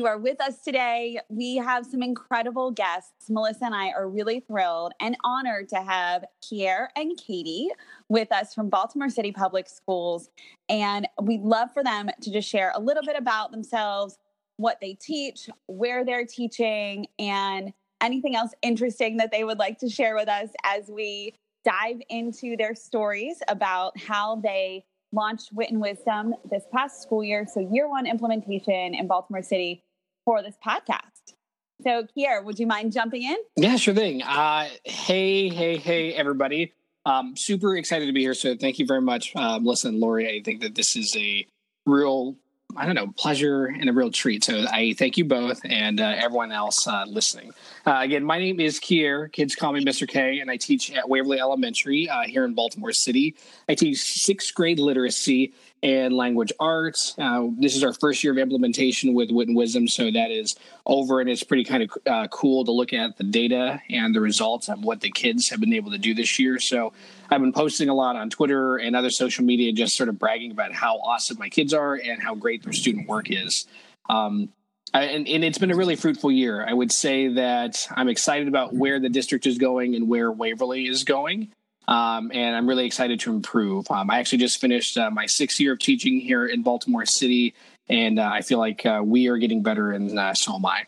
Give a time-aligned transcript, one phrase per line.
[0.00, 1.20] you are with us today.
[1.28, 3.28] We have some incredible guests.
[3.28, 7.68] Melissa and I are really thrilled and honored to have Kier and Katie
[8.08, 10.30] with us from Baltimore City Public Schools.
[10.70, 14.16] And we'd love for them to just share a little bit about themselves,
[14.56, 19.90] what they teach, where they're teaching, and anything else interesting that they would like to
[19.90, 25.78] share with us as we dive into their stories about how they launched Wit and
[25.82, 27.46] Wisdom this past school year.
[27.52, 29.82] So, year one implementation in Baltimore City
[30.30, 31.34] for this podcast.
[31.82, 33.36] So, Kier, would you mind jumping in?
[33.56, 34.22] Yeah, sure thing.
[34.22, 36.72] Uh, hey, hey, hey, everybody.
[37.04, 38.34] Um, super excited to be here.
[38.34, 40.28] So, thank you very much, Melissa and Lori.
[40.30, 41.44] I think that this is a
[41.84, 42.36] real
[42.76, 44.44] I don't know, pleasure and a real treat.
[44.44, 47.52] So I thank you both and uh, everyone else uh, listening.
[47.84, 49.32] Uh, again, my name is Kier.
[49.32, 50.06] Kids call me Mr.
[50.06, 53.34] K, and I teach at Waverly Elementary uh, here in Baltimore City.
[53.68, 57.14] I teach sixth grade literacy and language arts.
[57.18, 60.54] Uh, this is our first year of implementation with Wit and Wisdom, so that is
[60.84, 64.20] over, and it's pretty kind of uh, cool to look at the data and the
[64.20, 66.58] results of what the kids have been able to do this year.
[66.58, 66.92] So
[67.30, 70.50] I've been posting a lot on Twitter and other social media, just sort of bragging
[70.50, 73.66] about how awesome my kids are and how great their student work is.
[74.08, 74.50] Um,
[74.92, 76.66] and, and, it's been a really fruitful year.
[76.66, 80.88] I would say that I'm excited about where the district is going and where Waverly
[80.88, 81.52] is going.
[81.90, 83.90] Um, and I'm really excited to improve.
[83.90, 87.52] Um, I actually just finished uh, my sixth year of teaching here in Baltimore City,
[87.88, 90.84] and uh, I feel like uh, we are getting better, and uh, so am I.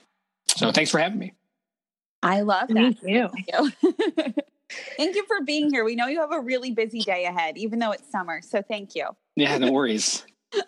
[0.47, 1.33] So thanks for having me.
[2.23, 2.99] I love that.
[2.99, 3.31] Thank you.
[3.35, 4.35] Thank you.
[4.97, 5.85] thank you for being here.
[5.85, 8.41] We know you have a really busy day ahead, even though it's summer.
[8.41, 9.09] So thank you.
[9.35, 10.25] Yeah, no worries.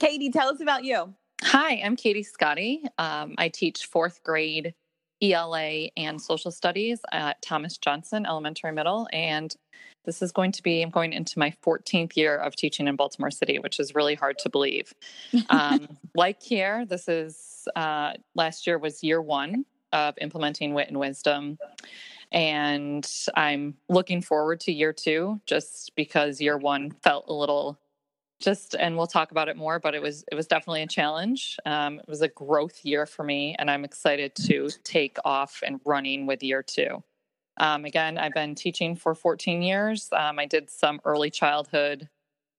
[0.00, 1.12] Katie, tell us about you.
[1.42, 2.84] Hi, I'm Katie Scotty.
[2.96, 4.72] Um, I teach fourth grade
[5.20, 9.08] ELA and social studies at Thomas Johnson Elementary Middle.
[9.12, 9.54] And
[10.04, 13.30] this is going to be, I'm going into my 14th year of teaching in Baltimore
[13.30, 14.94] City, which is really hard to believe.
[15.48, 20.98] Um, like here, this is, uh, last year was year one of implementing Wit and
[20.98, 21.58] Wisdom.
[22.32, 27.78] And I'm looking forward to year two just because year one felt a little
[28.40, 31.56] just and we'll talk about it more but it was it was definitely a challenge
[31.64, 35.80] um, it was a growth year for me and i'm excited to take off and
[35.84, 37.02] running with year two
[37.58, 40.08] um, again i've been teaching for 14 years.
[40.12, 42.08] Um, i did some early childhood.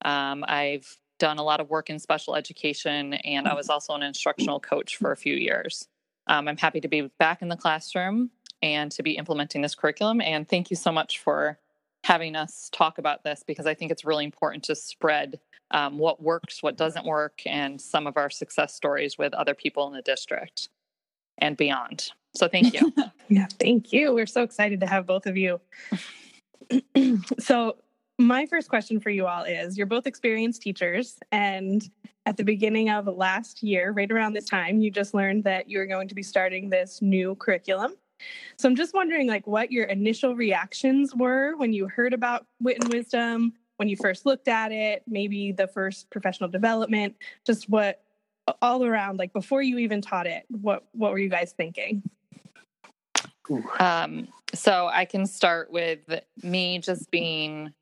[0.03, 4.03] Um, i've done a lot of work in special education and i was also an
[4.03, 5.87] instructional coach for a few years.
[6.27, 10.21] Um, i'm happy to be back in the classroom and to be implementing this curriculum
[10.21, 11.59] and thank you so much for
[12.03, 15.39] having us talk about this because i think it's really important to spread
[15.71, 19.87] um, what works, what doesn't work, and some of our success stories with other people
[19.87, 20.69] in the district
[21.37, 22.11] and beyond.
[22.35, 22.93] So thank you.
[23.29, 24.13] yeah, thank you.
[24.13, 25.59] We're so excited to have both of you.
[27.39, 27.77] so,
[28.17, 31.89] my first question for you all is you're both experienced teachers, and
[32.25, 35.79] at the beginning of last year, right around this time, you just learned that you
[35.79, 37.93] were going to be starting this new curriculum.
[38.57, 42.77] So I'm just wondering like what your initial reactions were when you heard about Wit
[42.81, 48.04] and Wisdom, when you first looked at it, maybe the first professional development, just what
[48.61, 52.03] all around, like before you even taught it, what what were you guys thinking?
[53.79, 55.99] Um, so I can start with
[56.43, 57.73] me just being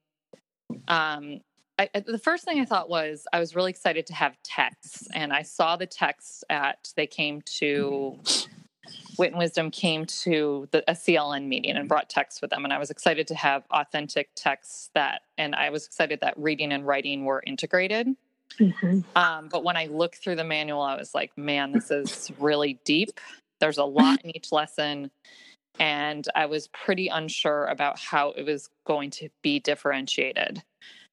[0.87, 1.41] um
[1.79, 5.33] I, the first thing I thought was I was really excited to have texts, and
[5.33, 8.19] I saw the texts at they came to
[9.17, 12.73] Wit and Wisdom came to the a CLN meeting and brought texts with them, and
[12.73, 16.85] I was excited to have authentic texts that, and I was excited that reading and
[16.85, 18.07] writing were integrated.
[18.59, 19.01] Mm-hmm.
[19.15, 22.79] Um, but when I looked through the manual, I was like, man, this is really
[22.85, 23.19] deep.
[23.59, 25.11] There's a lot in each lesson.
[25.79, 30.61] And I was pretty unsure about how it was going to be differentiated.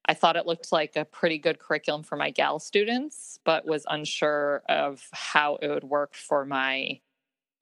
[0.06, 3.86] I thought it looked like a pretty good curriculum for my gal students, but was
[3.88, 7.00] unsure of how it would work for my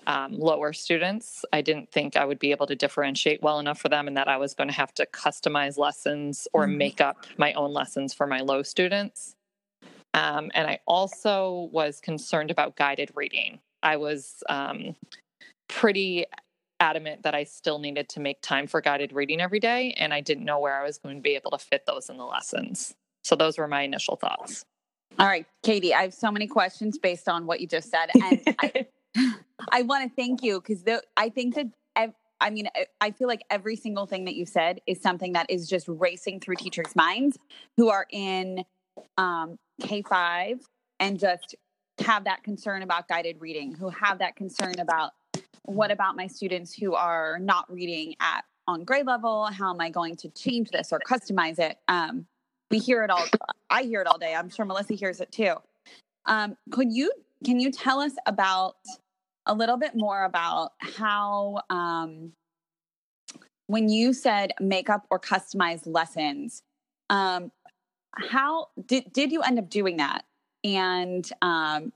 [0.07, 1.45] um, lower students.
[1.53, 4.29] I didn't think I would be able to differentiate well enough for them and that
[4.29, 6.79] I was going to have to customize lessons or mm-hmm.
[6.79, 9.35] make up my own lessons for my low students.
[10.15, 13.61] Um, and I also was concerned about guided reading.
[13.83, 14.97] I was um,
[15.69, 16.27] pretty
[16.81, 20.21] adamant that I still needed to make time for guided reading every day, and I
[20.21, 22.95] didn't know where I was going to be able to fit those in the lessons.
[23.25, 24.65] So those were my initial thoughts.
[25.19, 28.11] All right, Katie, I have so many questions based on what you just said.
[28.15, 28.87] And I,
[29.73, 30.85] I want to thank you because
[31.17, 31.67] I think that
[32.41, 32.69] I mean,
[33.01, 36.41] I feel like every single thing that you said is something that is just racing
[36.41, 37.39] through teachers' minds
[37.77, 38.65] who are in
[39.17, 40.61] um, K 5
[41.01, 41.55] and just
[42.01, 45.13] have that concern about guided reading, who have that concern about
[45.65, 49.47] what about my students who are not reading at on grade level?
[49.47, 51.79] How am I going to change this or customize it?
[51.89, 52.27] Um,
[52.71, 53.25] we hear it all.
[53.71, 54.35] I hear it all day.
[54.35, 55.55] I'm sure Melissa hears it too.
[56.27, 57.11] Um, could you
[57.45, 58.77] can you tell us about
[59.47, 62.33] a little bit more about how um,
[63.67, 66.63] when you said makeup or customize lessons,
[67.11, 67.51] um,
[68.15, 70.25] how did did you end up doing that?
[70.65, 71.93] And um,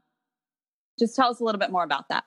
[0.99, 2.25] just tell us a little bit more about that.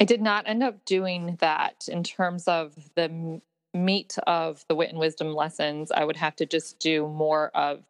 [0.00, 3.40] I did not end up doing that in terms of the
[3.74, 5.90] meat of the wit and wisdom lessons.
[5.90, 7.84] I would have to just do more of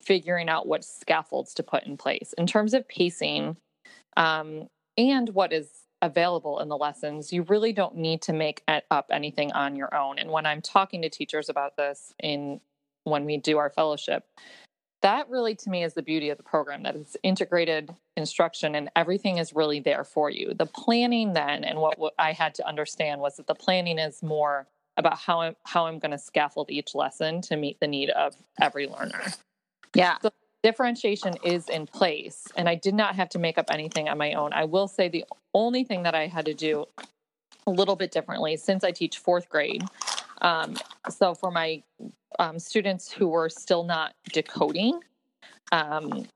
[0.00, 2.34] figuring out what scaffolds to put in place.
[2.38, 3.56] In terms of pacing
[4.16, 5.68] um, and what is
[6.00, 10.18] available in the lessons, you really don't need to make up anything on your own.
[10.18, 12.60] And when I'm talking to teachers about this in
[13.04, 14.24] when we do our fellowship,
[15.02, 18.90] that really to me is the beauty of the program that it's integrated instruction and
[18.96, 20.54] everything is really there for you.
[20.54, 24.66] The planning then and what, I had to understand was that the planning is more
[24.96, 28.36] about how I'm how I'm going to scaffold each lesson to meet the need of
[28.60, 29.24] every learner.
[29.94, 30.18] Yeah.
[30.22, 30.30] So
[30.62, 34.34] differentiation is in place and I did not have to make up anything on my
[34.34, 34.52] own.
[34.52, 35.24] I will say the
[35.54, 36.86] only thing that I had to do
[37.66, 39.84] a little bit differently since I teach fourth grade.
[40.42, 40.76] Um,
[41.08, 41.82] so for my
[42.38, 45.00] um, students who were still not decoding
[45.70, 46.26] um,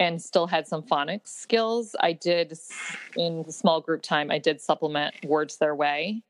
[0.00, 2.58] and still had some phonics skills, I did
[3.16, 6.22] in the small group time, I did supplement words their way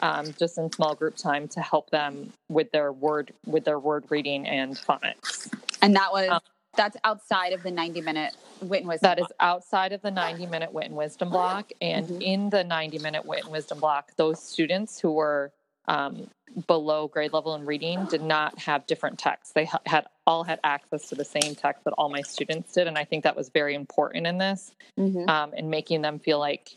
[0.00, 4.04] um, just in small group time to help them with their word with their word
[4.10, 5.52] reading and phonics.
[5.82, 6.40] And that was um,
[6.76, 9.08] that's outside of the 90 minute wit and wisdom.
[9.08, 9.30] That block.
[9.30, 11.72] is outside of the 90 minute wit and wisdom block.
[11.80, 12.20] And mm-hmm.
[12.20, 15.52] in the 90 minute wit and wisdom block, those students who were
[15.88, 16.28] um,
[16.66, 19.52] below grade level in reading did not have different texts.
[19.54, 22.86] They ha- had all had access to the same text that all my students did,
[22.86, 25.28] and I think that was very important in this, mm-hmm.
[25.28, 26.76] um, in making them feel like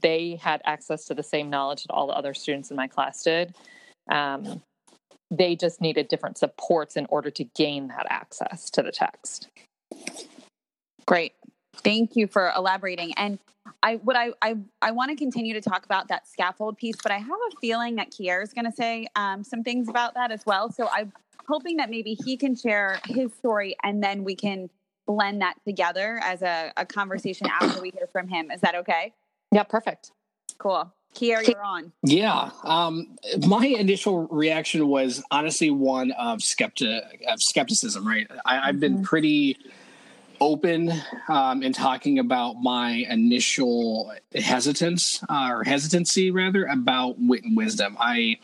[0.00, 3.22] they had access to the same knowledge that all the other students in my class
[3.22, 3.54] did.
[4.10, 4.62] Um,
[5.30, 9.48] they just needed different supports in order to gain that access to the text.
[11.06, 11.32] Great.
[11.76, 13.14] Thank you for elaborating.
[13.16, 13.38] And
[13.82, 17.12] I what I I, I want to continue to talk about that scaffold piece, but
[17.12, 20.30] I have a feeling that Kier is going to say um, some things about that
[20.30, 20.70] as well.
[20.70, 21.12] So I'm
[21.48, 24.70] hoping that maybe he can share his story and then we can
[25.06, 28.50] blend that together as a, a conversation after we hear from him.
[28.50, 29.12] Is that okay?
[29.50, 30.12] Yeah, perfect.
[30.58, 30.92] Cool.
[31.14, 31.92] Kier, you're on.
[32.02, 32.50] Yeah.
[32.64, 33.16] Um,
[33.46, 38.26] my initial reaction was honestly one of, skepti- of skepticism, right?
[38.46, 39.02] I, have been mm-hmm.
[39.02, 39.58] pretty
[40.42, 40.92] open
[41.28, 47.96] um, in talking about my initial hesitance uh, or hesitancy, rather, about wit and wisdom.
[48.00, 48.38] I,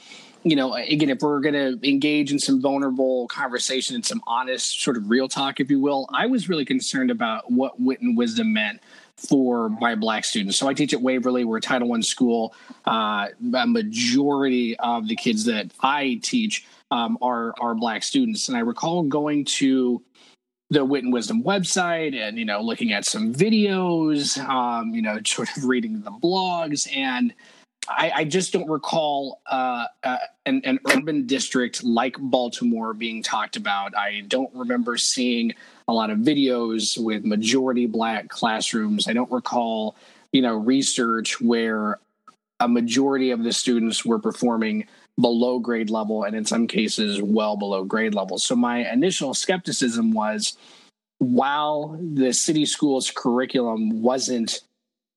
[0.45, 4.81] you know, again, if we're going to engage in some vulnerable conversation and some honest,
[4.81, 8.17] sort of real talk, if you will, I was really concerned about what wit and
[8.17, 8.81] wisdom meant
[9.17, 10.57] for my black students.
[10.57, 11.45] So I teach at Waverly.
[11.45, 12.55] We're a Title One school.
[12.87, 18.57] Uh, a majority of the kids that I teach um, are are black students, and
[18.57, 20.01] I recall going to
[20.71, 25.19] the Wit and Wisdom website and you know looking at some videos, um, you know,
[25.27, 27.35] sort of reading the blogs and.
[27.91, 33.57] I, I, just don't recall uh, uh, an, an, urban district like Baltimore being talked
[33.57, 33.97] about.
[33.97, 35.55] I don't remember seeing
[35.87, 39.09] a lot of videos with majority black classrooms.
[39.09, 39.97] I don't recall,
[40.33, 41.99] you know, research where
[42.61, 44.87] a majority of the students were performing
[45.21, 48.39] below grade level and in some cases well below grade level.
[48.39, 50.57] So my initial skepticism was
[51.19, 54.61] while the city schools curriculum wasn't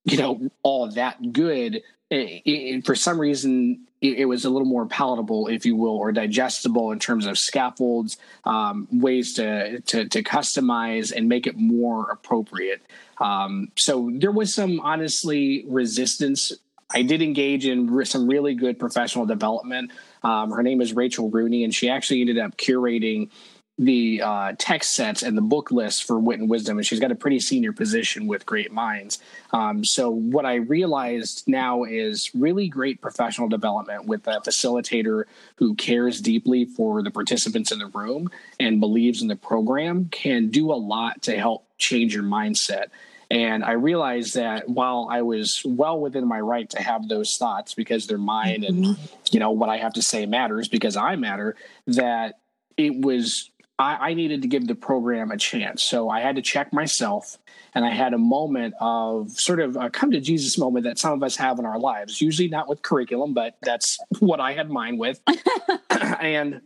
[0.06, 4.68] you know all that good it, it, for some reason it, it, was a little
[4.68, 10.10] more palatable, if you will, or digestible in terms of scaffolds, um, ways to, to,
[10.10, 12.82] to customize and make it more appropriate.
[13.20, 16.52] Um, so there was some honestly resistance.
[16.94, 19.92] I did engage in re- some really good professional development.
[20.24, 23.30] Um, her name is Rachel Rooney, and she actually ended up curating
[23.78, 27.12] the uh, text sets and the book list for Wit and Wisdom, and she's got
[27.12, 29.18] a pretty senior position with Great Minds.
[29.52, 35.24] Um, so, what I realized now is really great professional development with a facilitator
[35.56, 38.30] who cares deeply for the participants in the room
[38.60, 42.88] and believes in the program can do a lot to help change your mindset.
[43.32, 47.74] And I realized that while I was well within my right to have those thoughts
[47.74, 49.04] because they're mine and, mm-hmm.
[49.32, 51.56] you know, what I have to say matters because I matter,
[51.88, 52.42] that
[52.76, 55.82] it was I, I needed to give the program a chance.
[55.82, 57.38] So I had to check myself
[57.74, 61.14] and I had a moment of sort of a come to Jesus moment that some
[61.14, 64.70] of us have in our lives, usually not with curriculum, but that's what I had
[64.70, 65.22] mine with.
[65.90, 66.60] and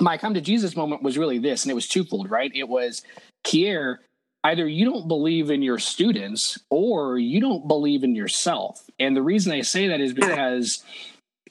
[0.00, 2.50] my come to Jesus moment was really this, and it was twofold, right?
[2.52, 3.02] It was,
[3.44, 3.98] Kier,
[4.44, 8.84] either you don't believe in your students or you don't believe in yourself.
[8.98, 10.84] And the reason I say that is because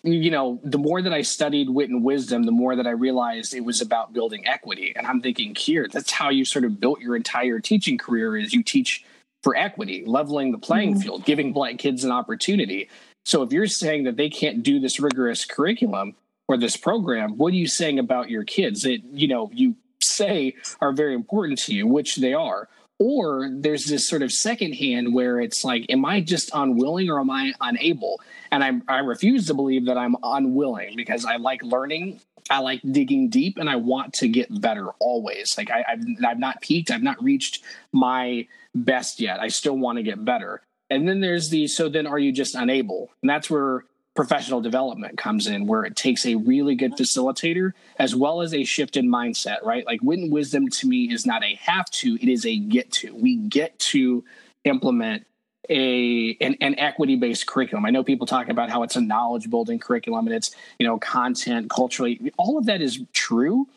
[0.06, 3.56] you know, the more that I studied wit and wisdom, the more that I realized
[3.56, 4.94] it was about building equity.
[4.96, 8.54] And I'm thinking, here, that's how you sort of built your entire teaching career is
[8.54, 9.04] you teach
[9.42, 11.02] for equity, leveling the playing mm-hmm.
[11.02, 12.88] field, giving black kids an opportunity.
[13.26, 16.16] So if you're saying that they can't do this rigorous curriculum
[16.48, 19.76] or this program, what are you saying about your kids that, you know, you
[20.16, 22.70] say are very important to you, which they are?
[22.98, 27.20] Or there's this sort of second hand where it's like, am I just unwilling or
[27.20, 28.22] am I unable?
[28.52, 32.22] And I, I refuse to believe that I'm unwilling because I like learning.
[32.50, 35.58] I like digging deep and I want to get better always.
[35.58, 36.90] Like I, have I've not peaked.
[36.90, 39.40] I've not reached my best yet.
[39.42, 40.62] I still want to get better.
[40.90, 43.10] And then there's the, so then are you just unable?
[43.22, 43.84] And that's where
[44.16, 48.64] professional development comes in where it takes a really good facilitator as well as a
[48.64, 49.86] shift in mindset, right?
[49.86, 52.92] Like wit and wisdom to me is not a have to, it is a get
[52.94, 53.14] to.
[53.14, 54.24] We get to
[54.64, 55.26] implement
[55.70, 57.86] a an, an equity based curriculum.
[57.86, 60.98] I know people talk about how it's a knowledge building curriculum and it's, you know,
[60.98, 63.68] content, culturally, all of that is true.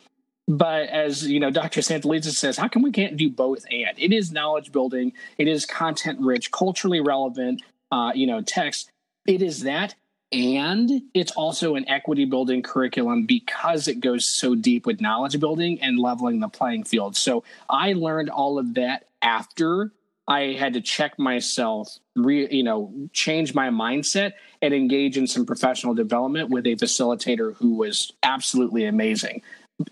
[0.46, 1.80] But as you know, Dr.
[1.80, 3.98] Santelises says, how come we can't do both and?
[3.98, 8.90] It is knowledge building, it is content rich, culturally relevant, uh, you know, text.
[9.26, 9.94] It is that
[10.30, 15.80] and it's also an equity building curriculum because it goes so deep with knowledge building
[15.80, 17.16] and leveling the playing field.
[17.16, 19.92] So I learned all of that after
[20.26, 25.46] I had to check myself, re, you know, change my mindset and engage in some
[25.46, 29.40] professional development with a facilitator who was absolutely amazing.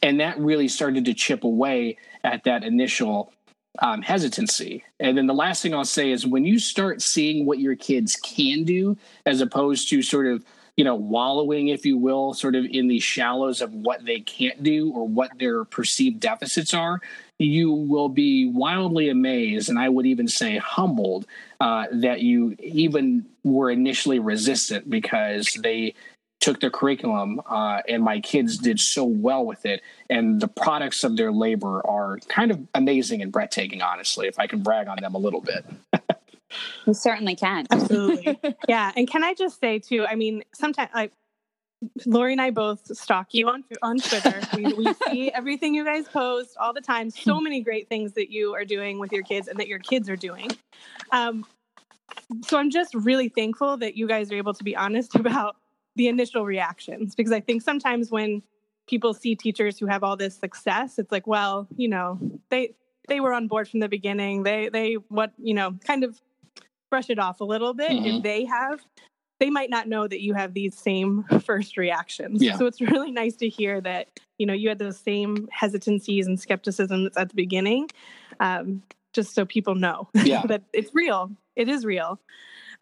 [0.03, 3.33] And that really started to chip away at that initial
[3.81, 4.85] um, hesitancy.
[5.01, 8.17] And then the last thing I'll say is when you start seeing what your kids
[8.17, 10.45] can do, as opposed to sort of
[10.77, 14.63] you know wallowing, if you will, sort of in the shallows of what they can't
[14.63, 17.01] do or what their perceived deficits are,
[17.39, 21.27] you will be wildly amazed, and I would even say humbled
[21.61, 25.95] uh, that you even were initially resistant because they
[26.47, 31.03] took their curriculum uh, and my kids did so well with it and the products
[31.03, 34.97] of their labor are kind of amazing and breathtaking honestly if i can brag on
[35.01, 35.67] them a little bit
[36.87, 38.39] you certainly can absolutely
[38.69, 41.11] yeah and can i just say too i mean sometimes like
[42.07, 44.41] Lori and I both stalk you on on Twitter.
[44.57, 47.11] We, we see everything you guys post all the time.
[47.11, 50.09] So many great things that you are doing with your kids and that your kids
[50.09, 50.51] are doing.
[51.13, 51.45] Um,
[52.47, 55.57] so I'm just really thankful that you guys are able to be honest about
[55.97, 58.43] the initial reactions because I think sometimes when
[58.87, 62.19] people see teachers who have all this success, it's like, well, you know,
[62.51, 62.75] they
[63.09, 64.43] they were on board from the beginning.
[64.43, 66.21] They they what you know kind of
[66.91, 67.91] brush it off a little bit.
[67.91, 68.07] Mm-hmm.
[68.07, 68.81] If they have,
[69.41, 72.43] they might not know that you have these same first reactions.
[72.43, 72.57] Yeah.
[72.57, 76.39] So it's really nice to hear that you know you had those same hesitancies and
[76.39, 77.91] skepticisms at the beginning,
[78.41, 78.83] um,
[79.17, 80.43] just so people know yeah.
[80.47, 81.33] that it's real.
[81.57, 82.21] It is real.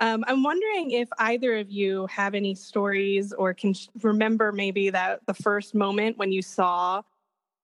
[0.00, 5.20] Um, I'm wondering if either of you have any stories or can remember maybe that
[5.26, 7.02] the first moment when you saw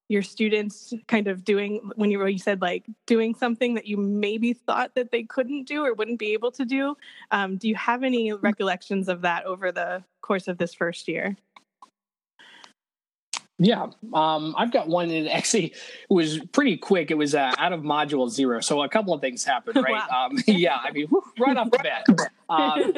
[0.08, 4.52] your students kind of doing when you, you said like doing something that you maybe
[4.52, 6.96] thought that they couldn't do or wouldn't be able to do.
[7.30, 11.36] Um, do you have any recollections of that over the course of this first year?
[13.62, 15.74] Yeah, um, I've got one that actually
[16.08, 17.10] was pretty quick.
[17.10, 20.02] It was uh, out of module zero, so a couple of things happened, right?
[20.10, 20.28] wow.
[20.30, 22.06] um, yeah, I mean, whew, right off the bat.
[22.48, 22.94] Um,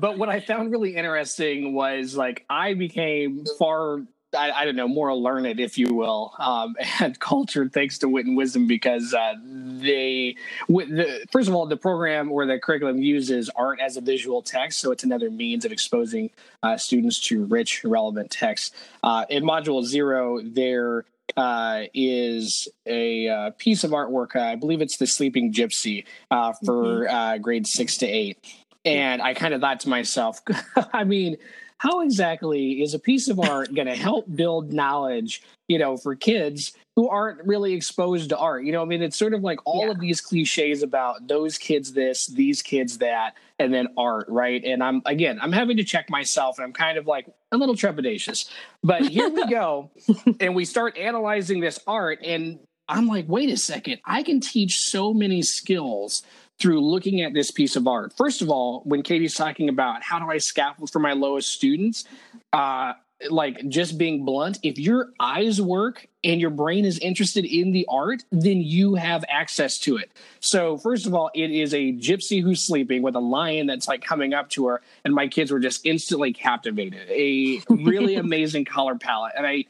[0.00, 4.02] but what I found really interesting was like I became far
[4.36, 8.26] I, I, don't know, more learned, if you will, um, and cultured thanks to wit
[8.26, 10.36] and wisdom because uh, they,
[10.68, 14.80] the, first of all, the program or the curriculum uses art as a visual text,
[14.80, 16.30] so it's another means of exposing
[16.62, 18.74] uh, students to rich, relevant text.
[19.02, 21.04] Uh, in Module Zero, there
[21.36, 24.36] uh, is a uh, piece of artwork.
[24.36, 27.14] Uh, I believe it's the Sleeping Gypsy uh, for mm-hmm.
[27.14, 28.38] uh, grades six to eight.
[28.84, 30.40] And I kind of thought to myself,
[30.92, 31.36] I mean,
[31.78, 36.14] how exactly is a piece of art going to help build knowledge you know for
[36.14, 38.64] kids who aren't really exposed to art?
[38.64, 39.92] You know i mean it's sort of like all yeah.
[39.92, 44.62] of these cliches about those kids this these kids that and then art right?
[44.64, 47.74] And i'm again i'm having to check myself and i'm kind of like a little
[47.74, 48.50] trepidatious.
[48.82, 49.90] But here we go
[50.40, 52.58] and we start analyzing this art and
[52.88, 56.22] i'm like wait a second i can teach so many skills
[56.60, 58.12] through looking at this piece of art.
[58.16, 62.04] First of all, when Katie's talking about how do I scaffold for my lowest students,
[62.52, 62.94] uh,
[63.30, 67.84] like just being blunt, if your eyes work and your brain is interested in the
[67.88, 70.10] art, then you have access to it.
[70.40, 74.04] So, first of all, it is a gypsy who's sleeping with a lion that's like
[74.04, 77.08] coming up to her, and my kids were just instantly captivated.
[77.10, 79.32] A really amazing color palette.
[79.36, 79.64] And I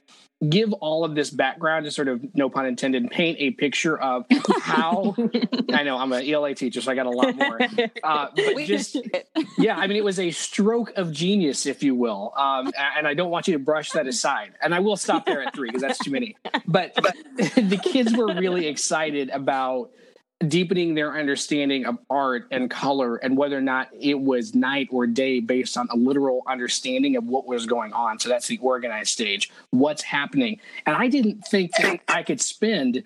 [0.46, 4.24] give all of this background to sort of no pun intended paint a picture of
[4.60, 5.16] how
[5.72, 7.58] i know i'm an ela teacher so i got a lot more.
[8.04, 8.96] Uh, but just
[9.58, 13.14] yeah i mean it was a stroke of genius if you will um, and i
[13.14, 14.52] don't want you to brush that aside.
[14.62, 16.36] And i will stop there at three because that's too many.
[16.66, 19.90] But, but the kids were really excited about
[20.46, 25.06] deepening their understanding of art and color and whether or not it was night or
[25.06, 28.20] day based on a literal understanding of what was going on.
[28.20, 29.50] So that's the organized stage.
[29.70, 30.60] What's happening?
[30.86, 33.02] And I didn't think that I could spend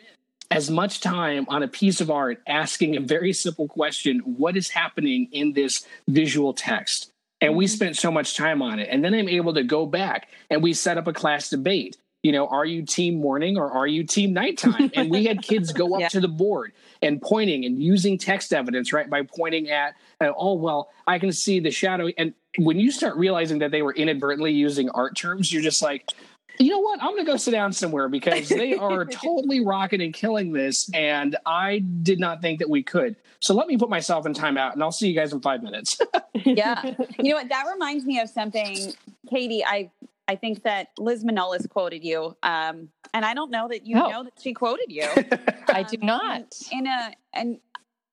[0.50, 4.68] as much time on a piece of art asking a very simple question what is
[4.68, 7.10] happening in this visual text?
[7.40, 7.74] And we mm-hmm.
[7.74, 8.88] spent so much time on it.
[8.90, 12.30] And then I'm able to go back and we set up a class debate you
[12.30, 14.90] know, are you team morning or are you team nighttime?
[14.94, 16.08] And we had kids go up yeah.
[16.08, 19.10] to the board and pointing and using text evidence, right?
[19.10, 22.08] By pointing at, uh, oh, well, I can see the shadow.
[22.16, 26.10] And when you start realizing that they were inadvertently using art terms, you're just like,
[26.58, 27.02] you know what?
[27.02, 30.88] I'm going to go sit down somewhere because they are totally rocking and killing this.
[30.94, 33.16] And I did not think that we could.
[33.40, 36.00] So let me put myself in timeout and I'll see you guys in five minutes.
[36.34, 36.94] yeah.
[37.18, 37.48] You know what?
[37.48, 38.92] That reminds me of something,
[39.28, 39.64] Katie.
[39.64, 39.90] I
[40.32, 44.08] I think that Liz Manolis quoted you, um, and I don't know that you oh.
[44.08, 45.04] know that she quoted you.
[45.68, 46.54] I do um, not.
[46.72, 47.60] In, in a and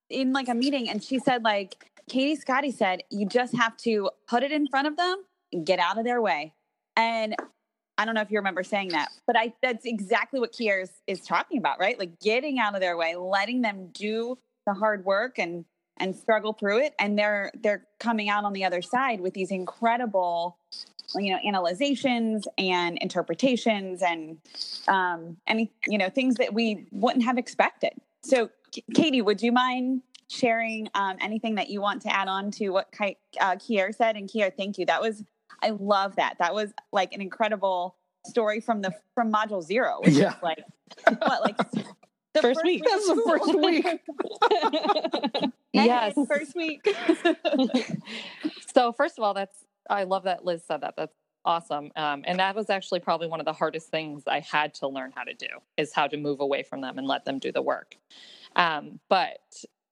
[0.10, 4.10] in like a meeting, and she said like Katie Scotty said, you just have to
[4.28, 5.24] put it in front of them
[5.54, 6.54] and get out of their way.
[6.98, 7.38] And
[7.98, 10.92] I don't know if you remember saying that, but I that's exactly what Kier is,
[11.08, 11.98] is talking about, right?
[11.98, 15.64] Like getting out of their way, letting them do the hard work and
[15.96, 19.52] and struggle through it and they're they're coming out on the other side with these
[19.52, 20.59] incredible
[21.16, 24.38] you know analyzations and interpretations and
[24.88, 28.50] um any you know things that we wouldn't have expected so
[28.94, 30.02] katie would you mind
[30.32, 34.30] sharing um, anything that you want to add on to what uh, kier said and
[34.30, 35.24] kier thank you that was
[35.64, 37.96] i love that that was like an incredible
[38.28, 40.36] story from the from module zero which yeah.
[40.36, 40.64] is like
[41.20, 41.58] what like
[42.34, 42.84] the first, first week.
[42.86, 43.86] That's the first week.
[45.74, 46.88] yes, first week.
[48.74, 50.96] so first of all, that's I love that Liz said that.
[50.96, 51.92] That's awesome.
[51.96, 55.12] Um, and that was actually probably one of the hardest things I had to learn
[55.16, 55.48] how to do
[55.78, 57.96] is how to move away from them and let them do the work.
[58.56, 59.40] Um, but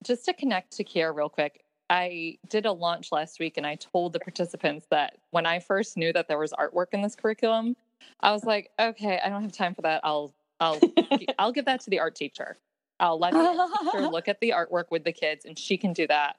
[0.04, 3.76] just to connect to Kier real quick, I did a launch last week and I
[3.76, 7.76] told the participants that when I first knew that there was artwork in this curriculum,
[8.20, 10.02] I was like, okay, I don't have time for that.
[10.04, 10.80] I'll I'll
[11.40, 12.58] I'll give that to the art teacher.
[13.00, 16.08] I'll let the teacher look at the artwork with the kids and she can do
[16.08, 16.38] that.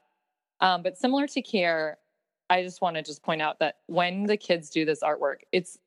[0.61, 1.95] Um, but similar to Kier,
[2.49, 5.77] I just want to just point out that when the kids do this artwork, it's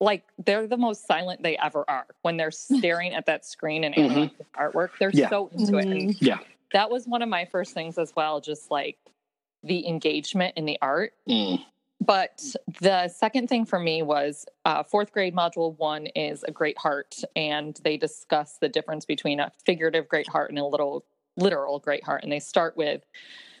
[0.00, 3.94] like they're the most silent they ever are when they're staring at that screen and
[3.94, 4.60] mm-hmm.
[4.60, 4.90] artwork.
[4.98, 5.28] They're yeah.
[5.28, 5.86] so into it.
[5.86, 6.38] And yeah.
[6.72, 8.96] That was one of my first things as well, just like
[9.62, 11.12] the engagement in the art.
[11.28, 11.64] Mm.
[12.00, 12.42] But
[12.80, 17.16] the second thing for me was uh, fourth grade module one is a great heart,
[17.36, 21.04] and they discuss the difference between a figurative great heart and a little
[21.36, 22.22] literal great heart.
[22.22, 23.02] And they start with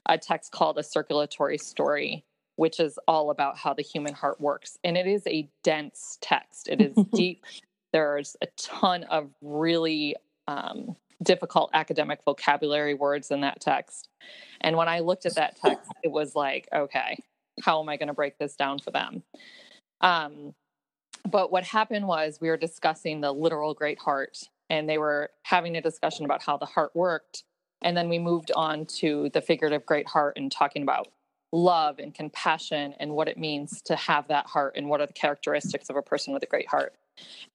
[0.06, 2.24] a text called a circulatory story
[2.60, 4.78] which is all about how the human heart works.
[4.84, 7.46] And it is a dense text, it is deep.
[7.90, 10.14] There's a ton of really
[10.46, 14.08] um, difficult academic vocabulary words in that text.
[14.60, 17.16] And when I looked at that text, it was like, okay,
[17.62, 19.22] how am I going to break this down for them?
[20.02, 20.52] Um,
[21.30, 24.36] but what happened was we were discussing the literal great heart,
[24.68, 27.42] and they were having a discussion about how the heart worked.
[27.80, 31.08] And then we moved on to the figurative great heart and talking about
[31.52, 35.12] love and compassion and what it means to have that heart and what are the
[35.12, 36.94] characteristics of a person with a great heart.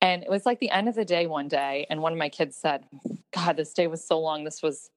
[0.01, 2.29] And it was like the end of the day one day, and one of my
[2.29, 2.85] kids said,
[3.33, 4.43] God, this day was so long.
[4.43, 4.89] This was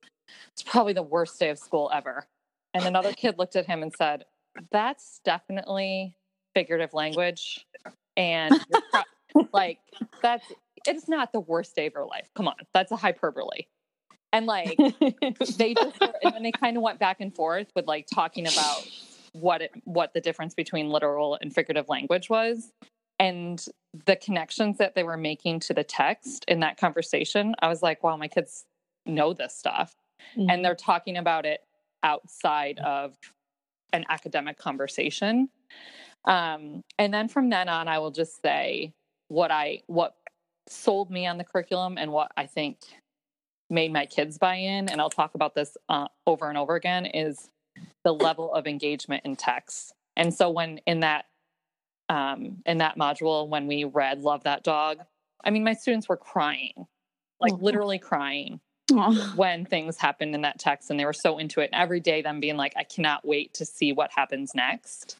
[0.53, 2.27] it's probably the worst day of school ever.
[2.75, 4.25] And another kid looked at him and said,
[4.71, 6.15] That's definitely
[6.55, 7.67] figurative language.
[8.17, 9.79] And pro- like
[10.21, 10.45] that's
[10.87, 12.29] it's not the worst day of your life.
[12.35, 13.63] Come on, that's a hyperbole
[14.33, 14.77] and like
[15.57, 18.89] they just and then they kind of went back and forth with like talking about
[19.33, 22.73] what it what the difference between literal and figurative language was.
[23.21, 23.65] And
[24.07, 28.03] the connections that they were making to the text in that conversation i was like
[28.05, 28.65] wow my kids
[29.07, 29.97] know this stuff.
[30.37, 30.51] Mm-hmm.
[30.51, 31.61] and they're talking about it
[32.03, 33.17] outside of
[33.93, 35.49] an academic conversation.
[36.25, 38.93] Um, and then from then on i will just say
[39.29, 40.15] what i what
[40.69, 42.79] sold me on the curriculum and what i think
[43.71, 47.07] made my kids buy in, and I'll talk about this uh, over and over again,
[47.07, 47.51] is
[48.05, 49.93] the level of engagement in text.
[50.17, 51.27] And so when in that
[52.09, 54.99] um, in that module when we read Love That Dog.
[55.45, 56.87] I mean, my students were crying,
[57.41, 58.61] like literally crying
[59.37, 60.91] when things happened in that text.
[60.91, 61.71] And they were so into it.
[61.73, 65.17] And every day, them being like, I cannot wait to see what happens next.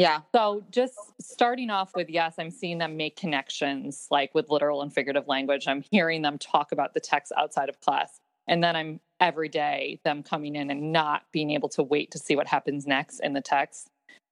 [0.00, 0.20] Yeah.
[0.34, 4.90] So just starting off with yes, I'm seeing them make connections like with literal and
[4.90, 5.68] figurative language.
[5.68, 8.18] I'm hearing them talk about the text outside of class.
[8.48, 12.18] And then I'm every day them coming in and not being able to wait to
[12.18, 13.88] see what happens next in the text.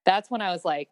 [0.07, 0.89] That's when I was like,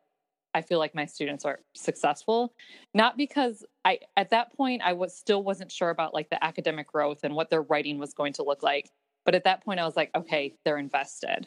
[0.53, 2.53] I feel like my students are successful.
[2.93, 6.89] Not because I at that point I was still wasn't sure about like the academic
[6.89, 8.91] growth and what their writing was going to look like.
[9.25, 11.47] But at that point I was like, okay, they're invested.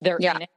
[0.00, 0.36] They're Yeah.
[0.36, 0.50] in it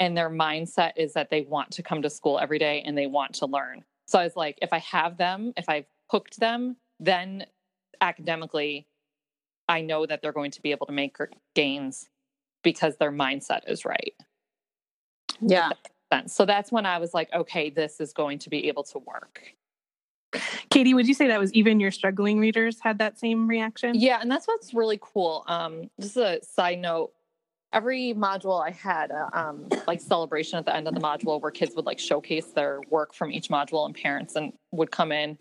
[0.00, 3.06] and their mindset is that they want to come to school every day and they
[3.06, 3.84] want to learn.
[4.06, 7.46] So I was like, if I have them, if I've hooked them, then
[8.00, 8.86] academically,
[9.68, 11.16] I know that they're going to be able to make
[11.54, 12.08] gains
[12.62, 14.14] because their mindset is right.
[15.40, 15.70] Yeah.
[16.12, 16.34] Sense.
[16.34, 19.54] So that's when I was like, okay, this is going to be able to work.
[20.70, 23.94] Katie, would you say that was even your struggling readers had that same reaction?
[23.94, 25.44] Yeah, and that's what's really cool.
[25.46, 27.12] Um, just a side note.
[27.74, 31.50] Every module I had a um, like celebration at the end of the module where
[31.50, 35.36] kids would like showcase their work from each module and parents and would come in.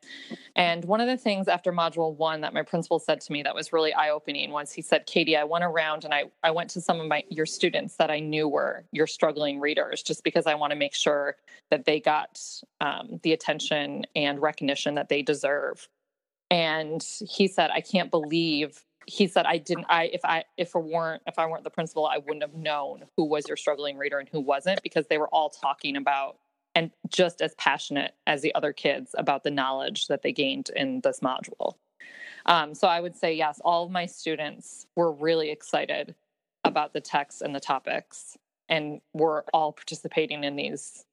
[0.55, 3.53] And one of the things after module one that my principal said to me that
[3.53, 6.71] was really eye opening was he said, Katie, I went around and I, I went
[6.71, 10.47] to some of my your students that I knew were your struggling readers just because
[10.47, 11.35] I want to make sure
[11.69, 12.41] that they got
[12.81, 15.87] um, the attention and recognition that they deserve.
[16.49, 20.79] And he said, I can't believe he said I didn't I if I if I
[20.79, 24.19] weren't if I weren't the principal, I wouldn't have known who was your struggling reader
[24.19, 26.37] and who wasn't because they were all talking about
[26.75, 31.01] and just as passionate as the other kids about the knowledge that they gained in
[31.01, 31.75] this module.
[32.45, 36.15] Um, so I would say yes, all of my students were really excited
[36.63, 38.37] about the text and the topics,
[38.69, 41.05] and were all participating in these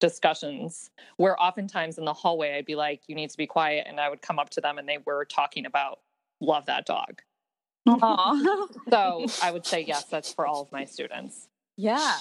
[0.00, 0.90] discussions.
[1.16, 4.08] Where oftentimes in the hallway, I'd be like, "You need to be quiet," and I
[4.08, 6.00] would come up to them, and they were talking about
[6.40, 7.22] love that dog.
[8.90, 11.48] So I would say yes, that's for all of my students.
[11.76, 12.16] Yeah.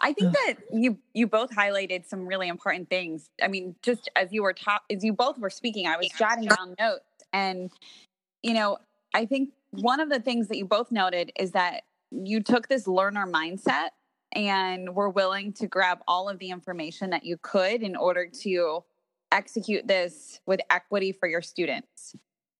[0.00, 3.30] I think that you you both highlighted some really important things.
[3.42, 6.48] I mean, just as you were top as you both were speaking, I was jotting
[6.48, 7.70] down notes and
[8.42, 8.78] you know,
[9.14, 12.86] I think one of the things that you both noted is that you took this
[12.86, 13.88] learner mindset
[14.32, 18.84] and were willing to grab all of the information that you could in order to
[19.32, 22.14] execute this with equity for your students.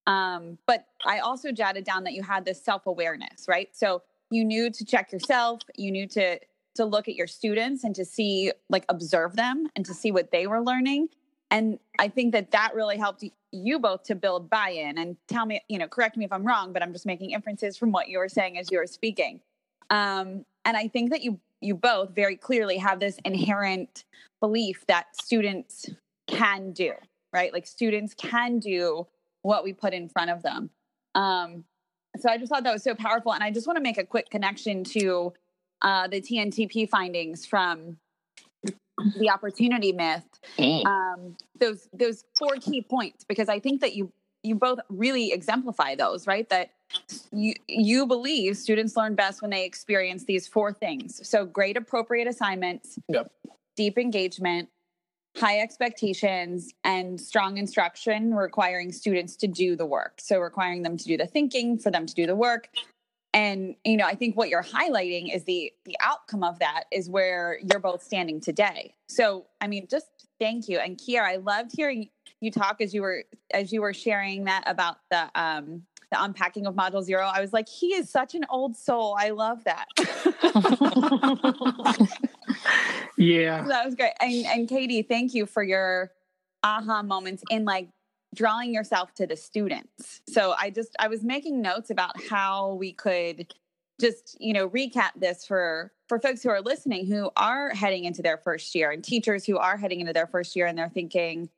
[0.08, 3.68] Um, but I also jotted down that you had this self awareness, right?
[3.76, 6.40] So you knew to check yourself, you knew to
[6.76, 10.30] to look at your students and to see like observe them and to see what
[10.30, 11.08] they were learning.
[11.50, 15.60] And I think that that really helped you both to build buy-in and tell me,
[15.68, 18.18] you know, correct me if I'm wrong, but I'm just making inferences from what you
[18.18, 19.40] were saying as you were speaking.
[19.90, 24.04] Um, and I think that you you both very clearly have this inherent
[24.40, 25.90] belief that students
[26.28, 26.92] can do,
[27.32, 27.52] right?
[27.52, 29.06] Like students can do
[29.48, 30.70] what we put in front of them.
[31.14, 31.64] Um,
[32.18, 33.32] so I just thought that was so powerful.
[33.32, 35.32] And I just want to make a quick connection to
[35.80, 37.96] uh, the TNTP findings from
[39.18, 40.28] the opportunity myth.
[40.58, 40.84] Mm.
[40.84, 45.94] Um, those those four key points, because I think that you you both really exemplify
[45.94, 46.48] those, right?
[46.50, 46.70] That
[47.32, 51.26] you you believe students learn best when they experience these four things.
[51.26, 53.30] So great appropriate assignments, Yep.
[53.76, 54.68] deep engagement,
[55.38, 60.20] high expectations, and strong instruction requiring students to do the work.
[60.20, 62.68] So requiring them to do the thinking, for them to do the work.
[63.34, 67.08] And you know, I think what you're highlighting is the the outcome of that is
[67.08, 68.94] where you're both standing today.
[69.08, 70.06] So, I mean, just
[70.40, 70.78] thank you.
[70.78, 72.08] And Kiara, I loved hearing
[72.40, 76.66] you talk as you were as you were sharing that about the um the unpacking
[76.66, 77.30] of module zero.
[77.32, 79.14] I was like, he is such an old soul.
[79.18, 79.86] I love that.
[83.16, 83.64] Yeah.
[83.66, 84.12] that was great.
[84.20, 86.12] And and Katie, thank you for your
[86.62, 87.88] aha moments in like
[88.34, 90.20] drawing yourself to the students.
[90.28, 93.52] So I just I was making notes about how we could
[94.00, 98.22] just, you know, recap this for for folks who are listening who are heading into
[98.22, 101.50] their first year and teachers who are heading into their first year and they're thinking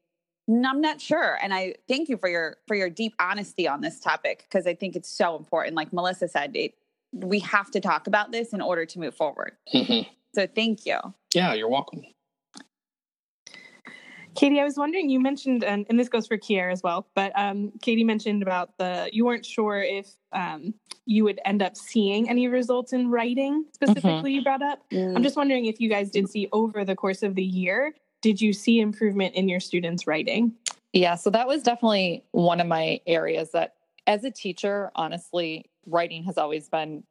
[0.48, 1.38] "Mm, I'm not sure.
[1.42, 4.74] And I thank you for your for your deep honesty on this topic because I
[4.74, 5.76] think it's so important.
[5.76, 6.72] Like Melissa said, it,
[7.12, 9.52] we have to talk about this in order to move forward.
[9.74, 10.08] Mhm.
[10.34, 10.98] So thank you.
[11.34, 12.02] Yeah, you're welcome.
[14.36, 17.32] Katie, I was wondering, you mentioned, and, and this goes for Kier as well, but
[17.34, 20.72] um, Katie mentioned about the, you weren't sure if um,
[21.04, 24.78] you would end up seeing any results in writing specifically, you brought up.
[24.92, 28.40] I'm just wondering if you guys did see over the course of the year, did
[28.40, 30.52] you see improvement in your students' writing?
[30.92, 33.74] Yeah, so that was definitely one of my areas that
[34.06, 37.02] as a teacher, honestly, writing has always been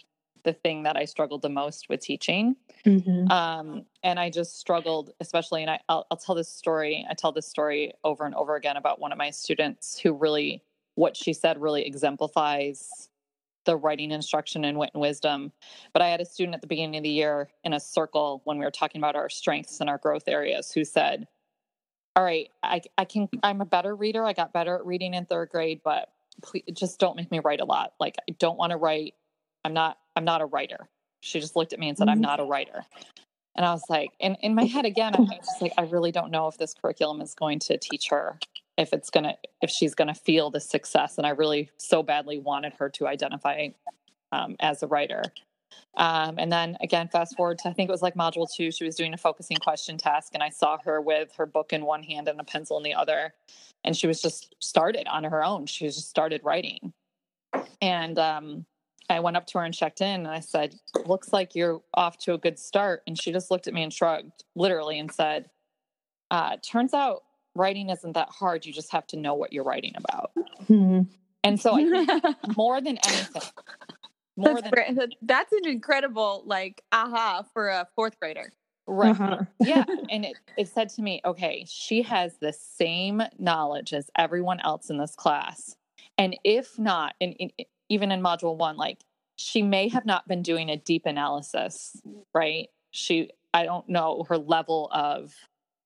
[0.43, 2.55] the thing that I struggled the most with teaching.
[2.85, 3.29] Mhm.
[3.31, 7.05] Um, and I just struggled, especially, and I, I'll, I'll tell this story.
[7.09, 10.63] I tell this story over and over again about one of my students who really,
[10.95, 13.09] what she said really exemplifies
[13.65, 15.51] the writing instruction and wit and wisdom.
[15.93, 18.57] But I had a student at the beginning of the year in a circle when
[18.57, 21.27] we were talking about our strengths and our growth areas who said,
[22.15, 24.25] all right, I, I can, I'm a better reader.
[24.25, 26.09] I got better at reading in third grade, but
[26.41, 27.93] please, just don't make me write a lot.
[27.99, 29.13] Like I don't want to write.
[29.65, 30.89] I'm not, I'm not a writer.
[31.21, 32.21] She just looked at me and said, I'm Mhm.
[32.21, 32.85] not a writer.
[33.55, 36.11] And I was like, and in my head again, I was just like, I really
[36.11, 38.39] don't know if this curriculum is going to teach her,
[38.77, 41.17] if it's gonna, if she's gonna feel the success.
[41.17, 43.69] And I really so badly wanted her to identify
[44.31, 45.23] um, as a writer.
[45.97, 48.85] Um, and then again, fast forward to I think it was like module two, she
[48.85, 52.03] was doing a focusing question task, and I saw her with her book in one
[52.03, 53.33] hand and a pencil in the other,
[53.83, 55.65] and she was just started on her own.
[55.65, 56.93] She was just started writing,
[57.81, 58.65] and um,
[59.09, 62.17] I went up to her and checked in, and I said, "Looks like you're off
[62.19, 65.49] to a good start." And she just looked at me and shrugged, literally, and said,
[66.31, 67.23] uh, "Turns out
[67.55, 68.65] writing isn't that hard.
[68.65, 70.31] You just have to know what you're writing about."
[70.67, 71.07] Mhm.
[71.43, 72.09] And so, I think
[72.57, 73.41] more than anything,
[74.35, 75.15] more that's, than great.
[75.21, 78.53] That's an incredible like aha for a fourth grader.
[78.87, 79.15] right.
[79.19, 79.43] Uh-huh.
[79.59, 84.59] yeah and it, it said to me okay she has the same knowledge as everyone
[84.61, 85.75] else in this class
[86.17, 87.51] and if not and, and
[87.89, 88.99] even in module one like
[89.35, 92.01] she may have not been doing a deep analysis
[92.33, 92.69] right?
[92.91, 95.33] She i don't know her level of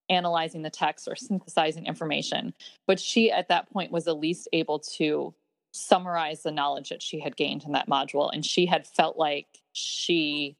[0.09, 2.53] analyzing the text or synthesizing information
[2.87, 5.33] but she at that point was at least able to
[5.73, 8.29] summarize the knowledge that she had gained in that module.
[8.31, 10.55] And she had felt like she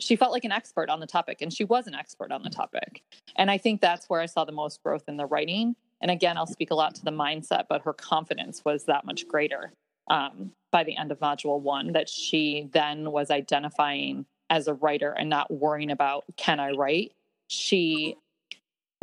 [0.00, 2.50] she felt like an expert on the topic and she was an expert on the
[2.50, 3.02] topic.
[3.36, 5.74] And i think that's where i saw the most growth in the writing.
[6.00, 9.28] And again i'll speak a lot to the mindset but her confidence was that much
[9.28, 9.72] greater
[10.12, 15.10] um, by the end of module one that she then was identifying as a writer
[15.10, 17.12] and not worrying about can i write?
[17.48, 18.16] She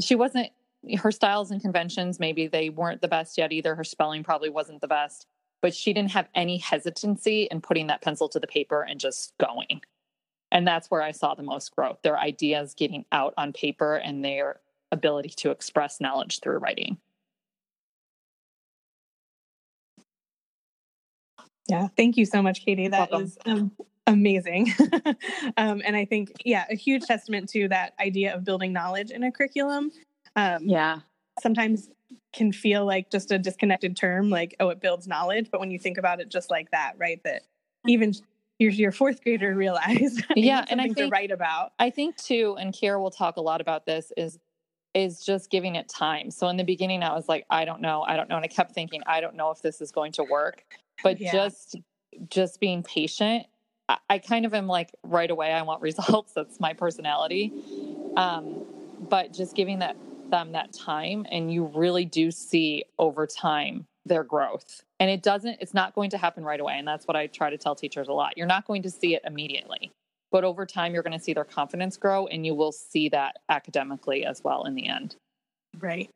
[0.01, 0.49] she wasn't
[0.99, 3.75] her styles and conventions maybe they weren't the best yet either.
[3.75, 5.27] Her spelling probably wasn't the best
[5.61, 9.33] but she didn't have any hesitancy in putting that pencil to the paper and just
[9.39, 9.81] going.
[10.51, 14.23] And that's where I saw the most growth their ideas getting out on paper and
[14.23, 16.97] their ability to express knowledge through writing.
[21.69, 22.87] Yeah, thank you so much, Katie.
[22.87, 23.27] That Welcome.
[23.27, 23.71] is um,
[24.07, 24.73] amazing.
[25.57, 29.23] um, and I think, yeah, a huge testament to that idea of building knowledge in
[29.23, 29.91] a curriculum.
[30.35, 30.99] Um, Yeah.
[31.41, 31.89] Sometimes
[32.33, 35.49] can feel like just a disconnected term, like, oh, it builds knowledge.
[35.51, 37.43] But when you think about it just like that, right, that
[37.87, 38.13] even
[38.57, 41.73] your, your fourth grader realize Yeah, and I something to think- write about.
[41.79, 44.39] I think too, and Kiera will talk a lot about this, is
[44.95, 46.31] is just giving it time.
[46.31, 48.37] So in the beginning I was like, I don't know, I don't know.
[48.37, 50.63] And I kept thinking, I don't know if this is going to work.
[51.03, 51.31] But Yeah.
[51.31, 51.77] just
[52.29, 53.45] just being patient.
[53.87, 56.33] I, I kind of am like right away, I want results.
[56.33, 57.53] That's my personality.
[58.17, 58.63] Um,
[59.09, 59.95] but just giving that
[60.31, 64.83] them that time and you really do see over time their growth.
[64.99, 66.75] And it doesn't, it's not going to happen right away.
[66.77, 68.37] And that's what I try to tell teachers a lot.
[68.37, 69.91] You're not going to see it immediately,
[70.31, 73.37] but over time, you're going to see their confidence grow and you will see that
[73.49, 75.15] academically as well in the end.
[75.81, 76.09] Right.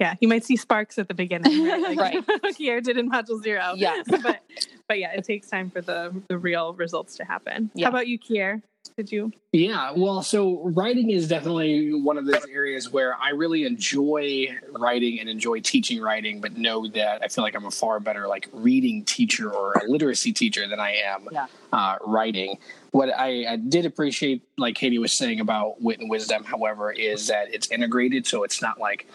[0.00, 1.80] Yeah, you might see sparks at the beginning, right?
[1.96, 2.26] Like Right.
[2.54, 3.74] Kier did in module zero.
[3.76, 4.06] Yes.
[4.22, 4.40] but
[4.88, 7.70] but yeah, it takes time for the the real results to happen.
[7.74, 7.86] Yeah.
[7.86, 8.62] How about you, Kier?
[8.96, 9.32] Did you?
[9.52, 15.20] Yeah, well, so writing is definitely one of those areas where I really enjoy writing
[15.20, 18.48] and enjoy teaching writing, but know that I feel like I'm a far better like
[18.52, 21.46] reading teacher or a literacy teacher than I am Yeah.
[21.72, 22.58] uh, writing.
[22.92, 27.26] What I, I did appreciate, like Katie was saying about wit and wisdom, however, is
[27.28, 29.06] that it's integrated, so it's not like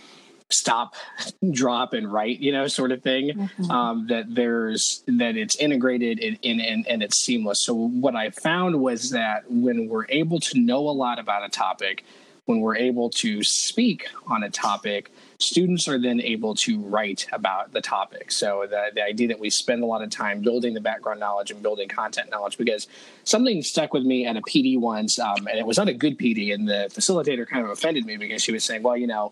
[0.49, 0.95] stop,
[1.51, 6.35] drop, and write, you know, sort of thing um, that there's that it's integrated in,
[6.41, 7.61] in, in and it's seamless.
[7.61, 11.49] So what I found was that when we're able to know a lot about a
[11.49, 12.03] topic,
[12.45, 17.71] when we're able to speak on a topic, students are then able to write about
[17.71, 18.31] the topic.
[18.31, 21.51] So the, the idea that we spend a lot of time building the background knowledge
[21.51, 22.87] and building content knowledge, because
[23.23, 26.17] something stuck with me at a PD once, um, and it was not a good
[26.17, 29.31] PD, and the facilitator kind of offended me because she was saying, well, you know,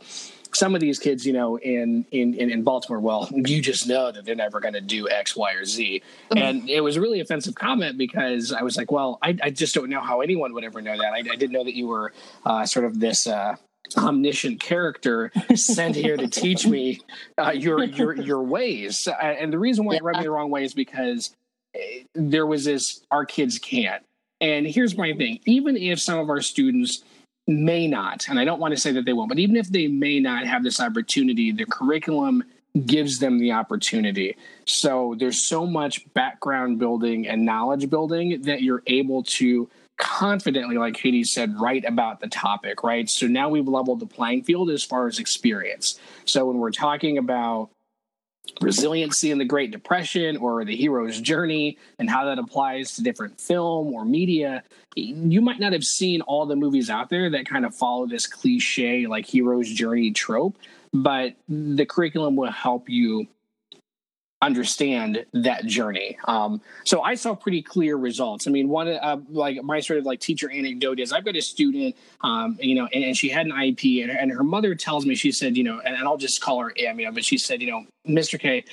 [0.53, 4.25] some of these kids, you know, in in in, Baltimore, well, you just know that
[4.25, 6.01] they're never going to do X, Y, or Z,
[6.35, 9.73] and it was a really offensive comment because I was like, well, I, I just
[9.75, 11.13] don't know how anyone would ever know that.
[11.13, 12.13] I, I didn't know that you were
[12.45, 13.27] uh, sort of this.
[13.27, 13.55] Uh,
[13.97, 17.01] omniscient character sent here to teach me
[17.37, 20.63] uh, your your your ways and the reason why it rubbed me the wrong way
[20.63, 21.35] is because
[21.75, 24.01] eh, there was this our kids can't
[24.39, 27.03] and here's my thing even if some of our students
[27.47, 29.87] may not, and I don't want to say that they won't, but even if they
[29.87, 32.43] may not have this opportunity, the curriculum
[32.85, 34.37] gives them the opportunity.
[34.65, 40.95] So there's so much background building and knowledge building that you're able to confidently, like
[40.95, 43.09] Katie said, write about the topic, right?
[43.09, 45.99] So now we've leveled the playing field as far as experience.
[46.25, 47.69] So when we're talking about
[48.59, 53.39] resiliency in the Great Depression or the hero's journey and how that applies to different
[53.39, 54.63] film or media,
[54.95, 58.27] you might not have seen all the movies out there that kind of follow this
[58.27, 60.57] cliche like hero's journey trope,
[60.93, 63.27] but the curriculum will help you
[64.41, 66.17] understand that journey.
[66.25, 68.47] Um, so I saw pretty clear results.
[68.47, 71.41] I mean, one uh, like my sort of like teacher anecdote is I've got a
[71.41, 75.05] student, um, you know, and, and, she had an IEP, and, and, her mother tells
[75.05, 77.23] me she said, you know, and, and I'll just call her M, you know, but
[77.23, 78.39] she said, you know, Mr.
[78.39, 78.63] K,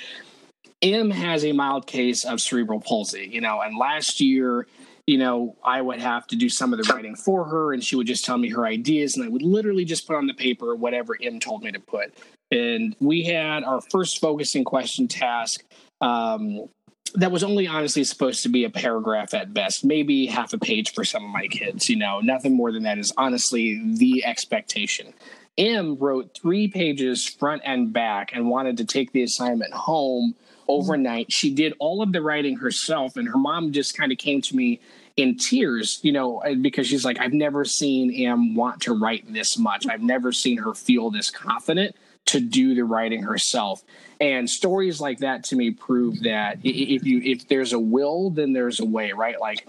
[0.81, 4.67] M has a mild case of cerebral palsy, you know, and last year.
[5.07, 7.97] You know, I would have to do some of the writing for her, and she
[7.97, 10.75] would just tell me her ideas, and I would literally just put on the paper
[10.75, 12.13] whatever M told me to put.
[12.51, 15.65] And we had our first focusing question task
[16.01, 16.69] um,
[17.15, 20.93] that was only honestly supposed to be a paragraph at best, maybe half a page
[20.93, 21.89] for some of my kids.
[21.89, 25.13] You know, nothing more than that is honestly the expectation.
[25.57, 30.35] M wrote three pages front and back and wanted to take the assignment home
[30.69, 31.33] overnight.
[31.33, 34.57] She did all of the writing herself, and her mom just kind of came to
[34.57, 34.81] me
[35.17, 39.59] in tears, you know, because she's like, I've never seen M want to write this
[39.59, 39.87] much.
[39.89, 41.97] I've never seen her feel this confident
[42.29, 43.83] to do the writing herself.
[44.21, 48.53] And stories like that to me prove that if you if there's a will, then
[48.53, 49.41] there's a way, right?
[49.41, 49.67] Like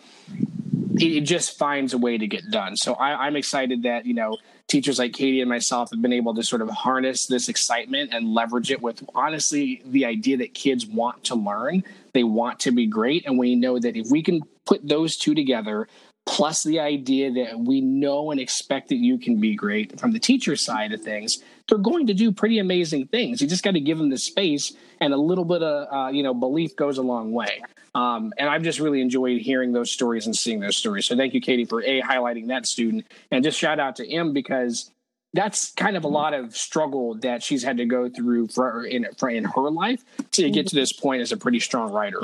[0.96, 2.76] it just finds a way to get done.
[2.76, 6.36] So I, I'm excited that you know teachers like Katie and myself have been able
[6.36, 10.86] to sort of harness this excitement and leverage it with honestly the idea that kids
[10.86, 14.42] want to learn, they want to be great, and we know that if we can
[14.66, 15.88] put those two together
[16.26, 20.20] plus the idea that we know and expect that you can be great from the
[20.20, 21.40] teacher side of things
[21.70, 23.42] they're going to do pretty amazing things.
[23.42, 26.24] You just got to give them the space and a little bit of uh, you
[26.24, 27.62] know belief goes a long way.
[27.96, 31.06] Um, and i've just really enjoyed hearing those stories and seeing those stories.
[31.06, 34.34] So thank you katie for a highlighting that student and just shout out to m
[34.34, 34.92] because
[35.34, 39.08] that's kind of a lot of struggle that she's had to go through for in,
[39.18, 42.22] for in her life to get to this point as a pretty strong writer.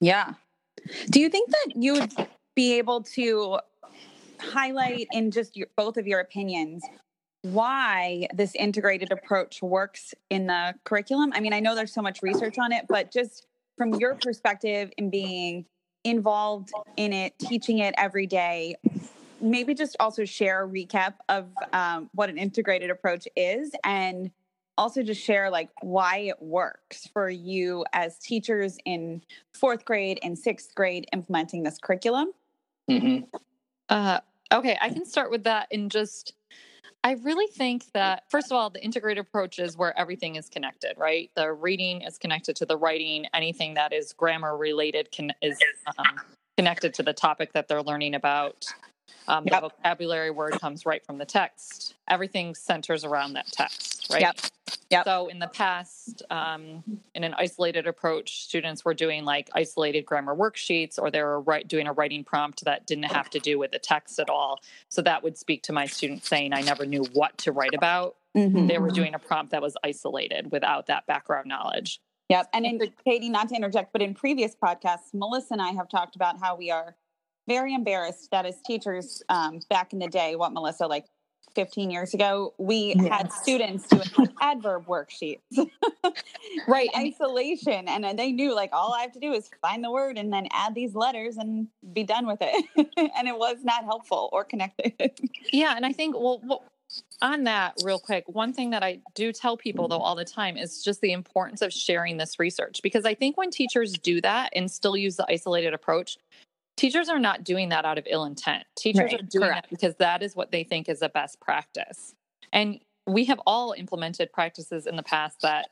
[0.00, 0.34] Yeah.
[1.10, 2.12] Do you think that you would
[2.54, 3.58] be able to
[4.38, 6.82] highlight in just your, both of your opinions
[7.42, 11.32] why this integrated approach works in the curriculum.
[11.34, 14.90] I mean, I know there's so much research on it, but just from your perspective
[14.96, 15.66] in being
[16.04, 18.76] involved in it, teaching it every day,
[19.40, 24.30] maybe just also share a recap of um, what an integrated approach is and
[24.78, 30.38] also just share like why it works for you as teachers in fourth grade and
[30.38, 32.32] sixth grade implementing this curriculum
[32.90, 33.24] Mm-hmm.
[33.88, 34.20] Uh,
[34.52, 36.34] okay, I can start with that and just.
[37.04, 40.94] I really think that, first of all, the integrated approach is where everything is connected,
[40.96, 41.30] right?
[41.34, 43.26] The reading is connected to the writing.
[43.34, 45.58] Anything that is grammar related can, is
[45.98, 46.20] um,
[46.56, 48.66] connected to the topic that they're learning about.
[49.28, 49.62] Um, yep.
[49.62, 51.94] The vocabulary word comes right from the text.
[52.08, 54.22] Everything centers around that text, right?
[54.22, 54.38] Yep.
[54.92, 55.04] Yep.
[55.04, 60.36] So in the past, um, in an isolated approach, students were doing like isolated grammar
[60.36, 63.72] worksheets, or they were write, doing a writing prompt that didn't have to do with
[63.72, 64.60] the text at all.
[64.88, 68.16] So that would speak to my students saying, "I never knew what to write about."
[68.36, 68.66] Mm-hmm.
[68.66, 72.00] They were doing a prompt that was isolated without that background knowledge.
[72.28, 72.48] Yep.
[72.52, 76.16] And in Katie, not to interject, but in previous podcasts, Melissa and I have talked
[76.16, 76.96] about how we are
[77.48, 81.06] very embarrassed that as teachers um, back in the day, what Melissa, like
[81.54, 83.08] 15 years ago, we yes.
[83.08, 85.40] had students doing like adverb worksheets.
[86.68, 86.88] right.
[86.96, 87.88] Isolation.
[87.88, 90.48] And they knew like all I have to do is find the word and then
[90.52, 92.64] add these letters and be done with it.
[93.16, 94.92] and it was not helpful or connected.
[95.52, 95.74] yeah.
[95.76, 96.64] And I think, well, well,
[97.22, 100.56] on that, real quick, one thing that I do tell people though all the time
[100.56, 104.52] is just the importance of sharing this research because I think when teachers do that
[104.54, 106.18] and still use the isolated approach,
[106.82, 108.64] teachers are not doing that out of ill intent.
[108.76, 109.20] Teachers right.
[109.20, 109.70] are doing Correct.
[109.70, 112.16] that because that is what they think is a best practice.
[112.52, 115.68] And we have all implemented practices in the past that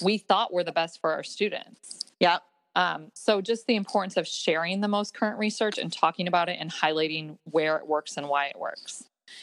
[0.00, 2.04] we thought were the best for our students.
[2.20, 2.38] Yeah.
[2.76, 6.58] Um, so just the importance of sharing the most current research and talking about it
[6.60, 9.02] and highlighting where it works and why it works.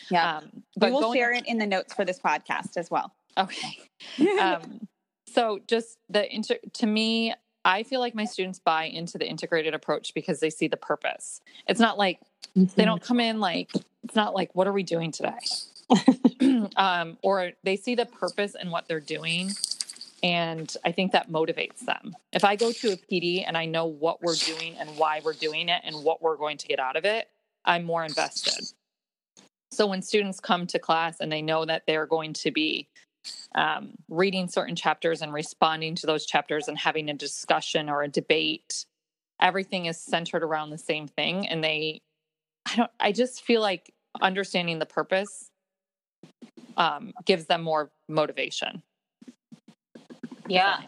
[0.10, 0.38] Yeah.
[0.38, 3.14] Um, but we will going, share it in the notes for this podcast as well.
[3.38, 3.78] Okay.
[4.40, 4.88] um,
[5.28, 7.34] so just the inter- to me,
[7.66, 11.42] I feel like my students buy into the integrated approach because they see the purpose.
[11.68, 12.20] It's not like
[12.58, 12.74] mm-hmm.
[12.76, 13.72] they don't come in like,
[14.04, 15.38] it's not like, what are we doing today?
[16.76, 19.52] um, or they see the purpose in what they're doing.
[20.22, 22.16] And I think that motivates them.
[22.32, 25.34] If I go to a PD and I know what we're doing and why we're
[25.34, 27.28] doing it and what we're going to get out of it,
[27.66, 28.66] I'm more invested.
[29.72, 32.88] So when students come to class and they know that they're going to be
[33.56, 38.08] um, reading certain chapters and responding to those chapters and having a discussion or a
[38.08, 38.86] debate
[39.42, 42.02] everything is centered around the same thing and they
[42.72, 45.50] i don't i just feel like understanding the purpose
[46.78, 48.82] um, gives them more motivation
[50.48, 50.82] Yeah.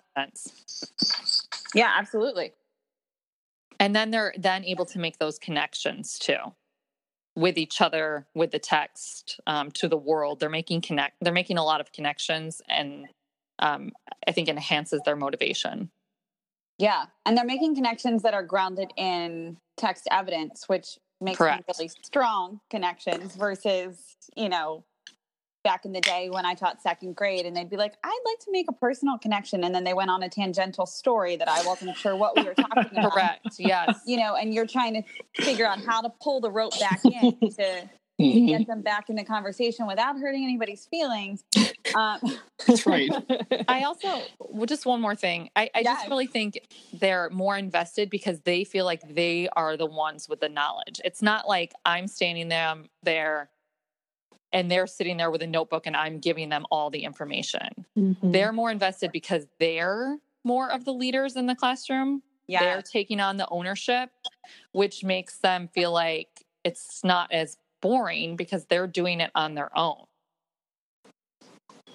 [1.74, 2.54] Yeah, absolutely.
[3.80, 6.38] and then they're then able to make those connections too
[7.36, 11.58] with each other with the text um, to the world they're making connect they're making
[11.58, 13.08] a lot of connections and
[13.60, 13.92] um,
[14.28, 15.90] i think enhances their motivation
[16.78, 17.06] Yeah.
[17.26, 23.36] And they're making connections that are grounded in text evidence, which makes really strong connections
[23.36, 24.84] versus, you know,
[25.66, 28.40] back in the day when I taught second grade and they'd be like, I'd like
[28.46, 29.66] to make a personal connection.
[29.66, 32.54] And then they went on a tangential story that I wasn't sure what we were
[32.54, 33.12] talking about.
[33.12, 35.04] correct yes You know, and you're trying to
[35.44, 38.48] figure out how to pull the rope back in to Mhm.
[38.48, 41.44] get them back in the conversation without hurting anybody's feelings.
[41.94, 42.20] Um,
[42.66, 43.12] That's right.
[43.68, 44.08] I also
[44.40, 45.50] well, just one more thing.
[45.54, 46.58] I, I just really think
[46.94, 51.02] they're more invested because they feel like they are the ones with the knowledge.
[51.04, 53.50] It's not like I'm standing them there
[54.54, 57.86] and they're sitting there with a notebook and I'm giving them all the information.
[57.98, 58.32] Mm-hmm.
[58.32, 62.22] They're more invested because they're more of the leaders in the classroom.
[62.62, 64.12] They're taking on the ownership,
[64.72, 69.76] which makes them feel like it's not as boring because they're doing it on their
[69.78, 70.06] own.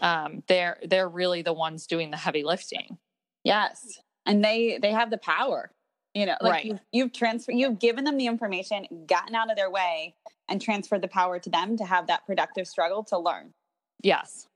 [0.03, 2.99] Um, they're they're really the ones doing the heavy lifting.
[3.45, 4.01] Yes.
[4.27, 5.71] And they they have the power.
[6.15, 6.65] You know, like Right.
[6.65, 10.17] you've, you've transferred you've given them the information, gotten out of their way
[10.51, 13.55] and transfer the power to them to have that productive struggle to learn.
[14.03, 14.47] Yes.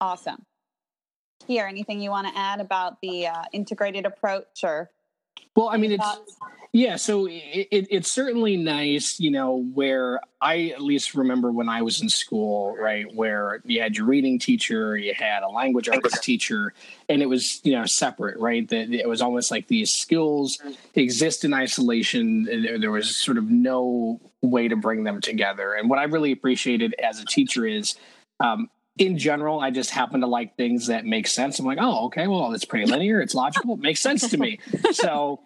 [0.00, 0.44] Awesome.
[1.46, 4.90] Here, anything you want to add about the uh, integrated approach or
[5.56, 6.18] Well, I mean, it's
[6.72, 6.96] yeah.
[6.96, 11.82] So it, it, it's certainly nice, you know, where I at least remember when I
[11.82, 16.20] was in school, right, where you had your reading teacher, you had a language arts
[16.20, 16.72] teacher,
[17.08, 18.68] and it was you know separate, right?
[18.68, 20.58] That it was almost like these skills
[20.94, 22.44] exist in isolation.
[22.44, 25.72] There, there was sort of no way to bring them together.
[25.74, 27.94] And what I really appreciated as a teacher is.
[28.40, 28.68] Um,
[28.98, 31.58] in general, I just happen to like things that make sense.
[31.58, 34.58] I'm like, oh, okay, well, it's pretty linear, it's logical, it makes sense to me.
[34.92, 35.40] so,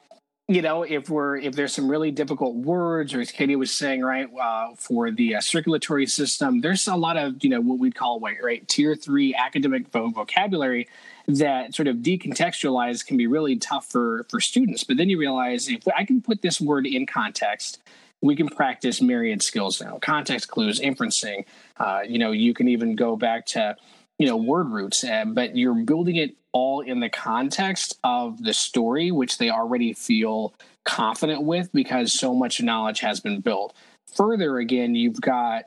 [0.49, 4.03] you know, if we're if there's some really difficult words, or as Katie was saying,
[4.03, 7.97] right, uh, for the uh, circulatory system, there's a lot of you know what we'd
[7.97, 10.89] call white, right tier three academic vocabulary
[11.27, 14.85] that sort of decontextualized can be really tough for for students.
[14.85, 17.81] But then you realize if I can put this word in context,
[18.27, 19.99] we can practice myriad skills now.
[20.01, 21.45] Context clues inferencing
[21.79, 23.77] uh, you know you can even go back to
[24.19, 28.55] you know word roots uh, but you're building it all in the context of the
[28.55, 30.55] story which they already feel
[30.85, 33.75] confident with because so much knowledge has been built.
[34.15, 35.65] Further again you've got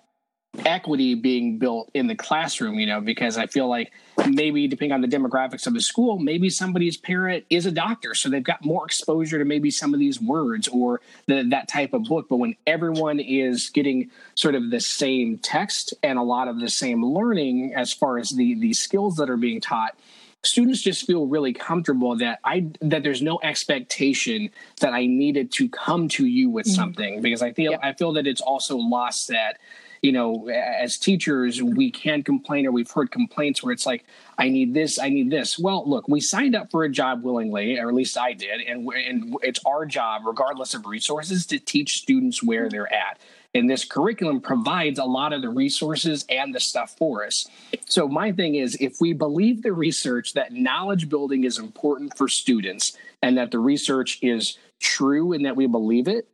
[0.66, 3.92] equity being built in the classroom you know because i feel like
[4.28, 8.30] maybe depending on the demographics of the school maybe somebody's parent is a doctor so
[8.30, 12.04] they've got more exposure to maybe some of these words or the, that type of
[12.04, 16.60] book but when everyone is getting sort of the same text and a lot of
[16.60, 19.96] the same learning as far as the the skills that are being taught
[20.44, 24.50] students just feel really comfortable that i that there's no expectation
[24.82, 26.76] that i needed to come to you with mm-hmm.
[26.76, 27.80] something because i feel Yep.
[27.84, 29.58] i feel that it's also lost that
[30.02, 34.06] you know as teachers we can complain or we've heard complaints where it's like
[34.38, 35.60] i need this i need this.
[35.60, 38.88] Well look we signed up for a job willingly or at least i did and,
[38.88, 43.20] and it's our job regardless of resources to teach students where they're at.
[43.56, 47.48] And this curriculum provides a lot of the resources and the stuff for us.
[47.86, 52.28] So my thing is if we believe the research that knowledge building is important for
[52.28, 56.28] students and that the research is true and that we believe it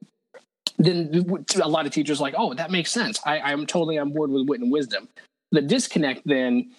[0.77, 1.25] then
[1.61, 3.19] a lot of teachers are like, oh, that makes sense.
[3.25, 5.09] I, I'm totally on board with wit and wisdom.
[5.51, 6.71] The disconnect then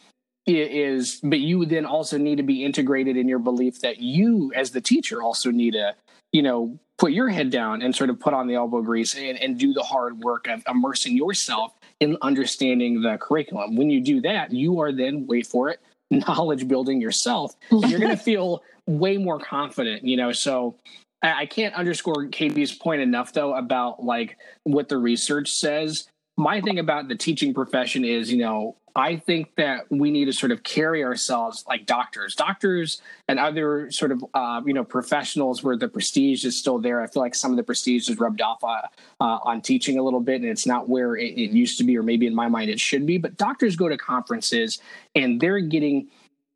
[0.46, 4.70] is, but you then also need to be integrated in your belief that you, as
[4.70, 5.94] the teacher, also need to,
[6.32, 9.38] you know, put your head down and sort of put on the elbow grease and,
[9.38, 13.76] and do the hard work of immersing yourself in understanding the curriculum.
[13.76, 15.80] When you do that, you are then, wait for it,
[16.10, 17.54] knowledge building yourself.
[17.70, 20.32] You're going to feel way more confident, you know.
[20.32, 20.76] So
[21.22, 26.08] I can't underscore Katie's point enough, though, about like what the research says.
[26.36, 30.32] My thing about the teaching profession is, you know, I think that we need to
[30.32, 35.62] sort of carry ourselves like doctors, doctors, and other sort of uh, you know professionals
[35.62, 37.02] where the prestige is still there.
[37.02, 38.80] I feel like some of the prestige is rubbed off uh,
[39.20, 41.96] uh, on teaching a little bit, and it's not where it, it used to be,
[41.98, 43.18] or maybe in my mind it should be.
[43.18, 44.80] But doctors go to conferences
[45.14, 46.08] and they're getting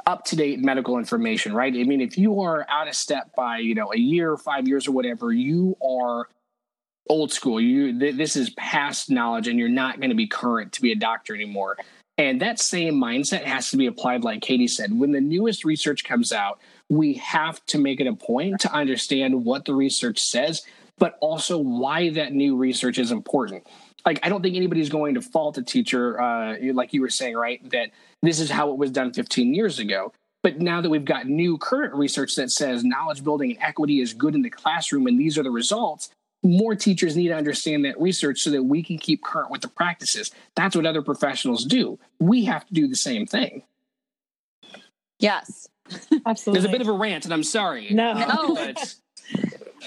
[0.06, 1.72] up to date medical information, right?
[1.74, 4.86] I mean, if you are out of step by you know a year, five years,
[4.86, 6.28] or whatever, you are
[7.08, 7.60] old school.
[7.60, 10.92] You th- this is past knowledge, and you're not going to be current to be
[10.92, 11.76] a doctor anymore.
[12.18, 14.92] And that same mindset has to be applied, like Katie said.
[14.92, 19.46] When the newest research comes out, we have to make it a point to understand
[19.46, 20.62] what the research says,
[20.98, 23.66] but also why that new research is important.
[24.04, 27.36] Like, I don't think anybody's going to fault a teacher, uh, like you were saying,
[27.36, 27.68] right?
[27.70, 27.90] That
[28.22, 30.12] this is how it was done 15 years ago.
[30.42, 34.14] But now that we've got new current research that says knowledge building and equity is
[34.14, 36.10] good in the classroom and these are the results,
[36.42, 39.68] more teachers need to understand that research so that we can keep current with the
[39.68, 40.30] practices.
[40.56, 41.98] That's what other professionals do.
[42.18, 43.62] We have to do the same thing.
[45.18, 45.68] Yes.
[46.24, 46.60] Absolutely.
[46.60, 47.90] There's a bit of a rant, and I'm sorry.
[47.90, 48.12] No.
[48.12, 48.54] Um, No.
[48.54, 48.94] but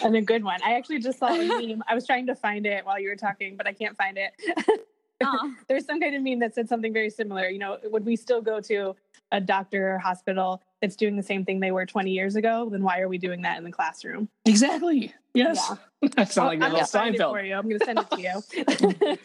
[0.04, 0.60] and a good one.
[0.64, 1.84] I actually just saw a meme.
[1.88, 4.34] I was trying to find it while you were talking, but I can't find it.
[5.24, 5.48] Uh-huh.
[5.48, 5.54] Aw.
[5.68, 7.48] There's some kind of meme that said something very similar.
[7.48, 8.96] You know, would we still go to
[9.32, 12.70] a doctor or hospital that's doing the same thing they were 20 years ago?
[12.72, 14.30] Then why are we doing that in the classroom?
[14.46, 15.14] exactly.
[15.34, 15.72] Yes.
[16.18, 17.48] That sounds like I'm that gonna find it for Seinfeld.
[17.48, 17.56] you.
[17.56, 19.18] I'm going to send it to you.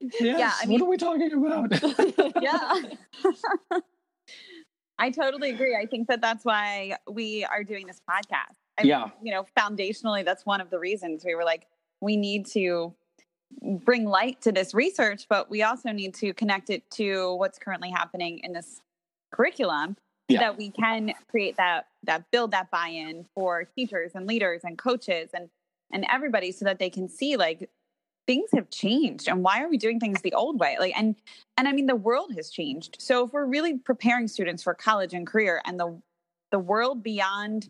[0.20, 0.38] Yes.
[0.38, 2.42] Yeah, I mean- what are we talking about?
[2.42, 3.80] yeah.
[4.98, 5.76] I totally agree.
[5.76, 8.56] I think that that's why we are doing this podcast.
[8.78, 9.08] I mean, Yeah.
[9.22, 11.66] You know, foundationally, that's one of the reasons we were like,
[12.00, 12.94] we need to
[13.62, 17.90] bring light to this research, but we also need to connect it to what's currently
[17.90, 18.80] happening in this
[19.32, 19.96] curriculum
[20.28, 20.40] Yeah.
[20.40, 25.30] that we can create that that build that buy-in for teachers and leaders and coaches
[25.34, 25.50] and
[25.92, 27.68] and everybody so that they can see like
[28.26, 31.16] things have changed and why are we doing things the old way like and
[31.58, 35.12] and i mean the world has changed so if we're really preparing students for college
[35.12, 36.00] and career and the
[36.50, 37.68] the world beyond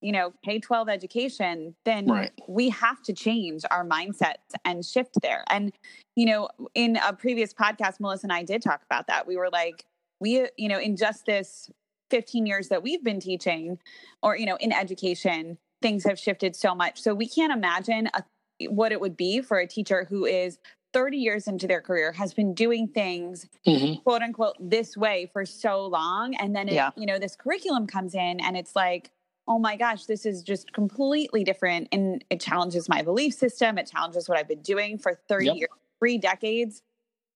[0.00, 2.32] you know k-12 education then Right.
[2.48, 4.34] we have to change our mindsets
[4.64, 5.72] and shift there and
[6.16, 9.48] you know in a previous podcast melissa and i did talk about that we were
[9.50, 9.84] like
[10.20, 11.70] we you know in just this
[12.10, 13.78] 15 years that we've been teaching
[14.22, 18.22] or you know in education things have shifted so much so we can't imagine a,
[18.68, 20.58] what it would be for a teacher who is
[20.92, 24.02] 30 years into their career has been doing things Mhm.
[24.04, 26.90] quote unquote this way for so long and then it, Yeah.
[26.96, 29.10] you know this curriculum comes in and it's like
[29.48, 33.88] oh my gosh this is just completely different and it challenges my belief system it
[33.90, 35.56] challenges what i've been doing for 30 Yep.
[35.56, 35.68] years
[35.98, 36.82] three decades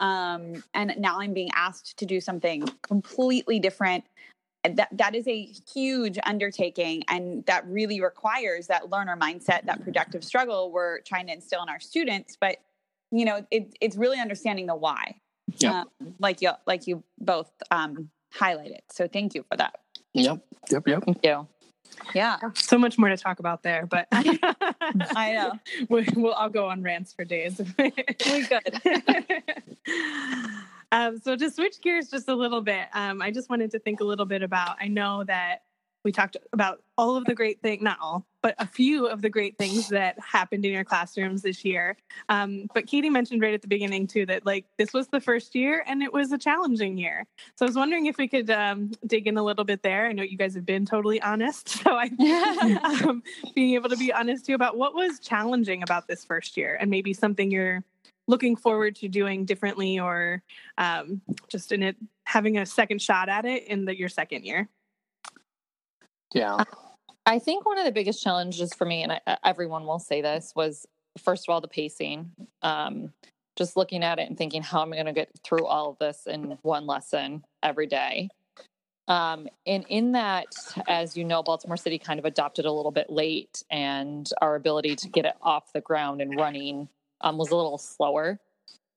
[0.01, 4.05] um, and now i'm being asked to do something completely different
[4.65, 5.43] that that is a
[5.73, 11.33] huge undertaking and that really requires that learner mindset that productive struggle we're trying to
[11.33, 12.57] instill in our students but
[13.11, 15.15] you know it, it's really understanding the why
[15.59, 15.81] Yeah.
[16.01, 19.81] um, like you like you both um, highlighted so thank you for that
[20.13, 20.41] Yep.
[20.71, 20.89] Yep.
[20.89, 21.05] Yep.
[21.05, 21.47] Thank you.
[22.15, 25.53] Yeah so much more to talk about there, but I know.
[25.89, 27.61] we, we'll all go on rants for days.
[27.79, 27.91] we
[28.47, 28.81] could
[30.93, 34.01] um, so to switch gears just a little bit, um, I just wanted to think
[34.01, 34.77] a little bit about.
[34.81, 35.63] I know that
[36.05, 39.29] we talked about all of the great things, not all, but a few of the
[39.29, 41.97] great things that happened in your classrooms this year.
[42.29, 45.55] Um, but Katie mentioned right at the beginning too that like this was the first
[45.55, 47.27] year and it was a challenging year.
[47.57, 50.07] So I was wondering if we could um, dig in a little bit there.
[50.07, 52.11] I know you guys have been totally honest, so I
[53.05, 53.23] um,
[53.55, 56.91] being able to be honest too about what was challenging about this first year and
[56.91, 57.85] maybe something you're
[58.27, 60.43] looking forward to doing differently or
[60.79, 64.69] um, just in it having a second shot at it in the, your second year.
[66.33, 66.65] Yeah.
[67.27, 70.53] I think one of the biggest challenges for me, and I, everyone will say this,
[70.57, 70.87] was
[71.19, 72.31] first of all the pacing.
[72.63, 73.13] Um,
[73.57, 75.99] just looking at it and thinking, how am I going to get through all of
[75.99, 78.31] this in one lesson every day?
[79.07, 80.47] Um, and in that,
[80.87, 84.95] as you know, Baltimore City kind of adopted a little bit late, and our ability
[84.97, 86.89] to get it off the ground and running
[87.21, 88.39] um, was a little slower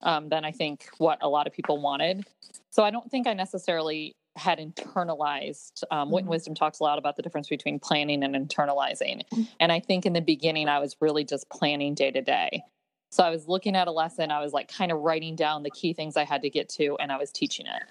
[0.02, 2.24] um, than I think what a lot of people wanted.
[2.70, 5.84] So I don't think I necessarily had internalized.
[5.90, 6.26] Um, Mhm.
[6.26, 9.22] Wisdom talks a lot about the difference between planning and internalizing.
[9.60, 12.64] And I think in the beginning, I was really just planning day to day.
[13.12, 15.70] So I was looking at a lesson, I was like kind of writing down the
[15.70, 17.82] key things I had to get to, and I was teaching it.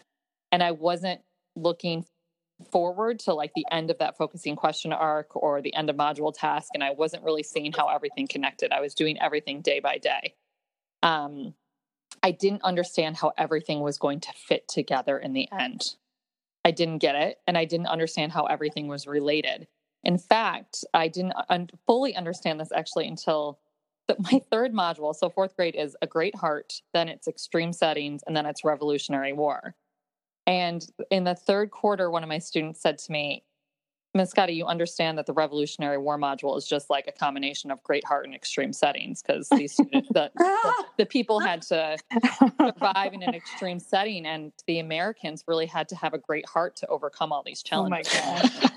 [0.51, 1.21] And I wasn't
[1.55, 2.05] looking
[2.71, 6.33] forward to like the end of that focusing question arc or the end of module
[6.33, 6.71] task.
[6.73, 8.71] And I wasn't really seeing how everything connected.
[8.71, 10.35] I was doing everything day by day.
[11.01, 11.55] Um,
[12.21, 15.95] I didn't understand how everything was going to fit together in the end.
[16.65, 19.67] I didn't get it, and I didn't understand how everything was related.
[20.03, 23.59] In fact, I didn't un- fully understand this actually until
[24.07, 25.15] the, my third module.
[25.15, 29.33] So, fourth grade is a great heart, then it's extreme settings, and then it's Revolutionary
[29.33, 29.75] War.
[30.45, 33.43] And in the third quarter, one of my students said to me,
[34.15, 37.81] Miss Scotty, you understand that the Revolutionary War module is just like a combination of
[37.81, 41.97] great heart and extreme settings because these students, the, the, the people had to
[42.59, 46.75] survive in an extreme setting, and the Americans really had to have a great heart
[46.77, 48.51] to overcome all these Oh my challenges.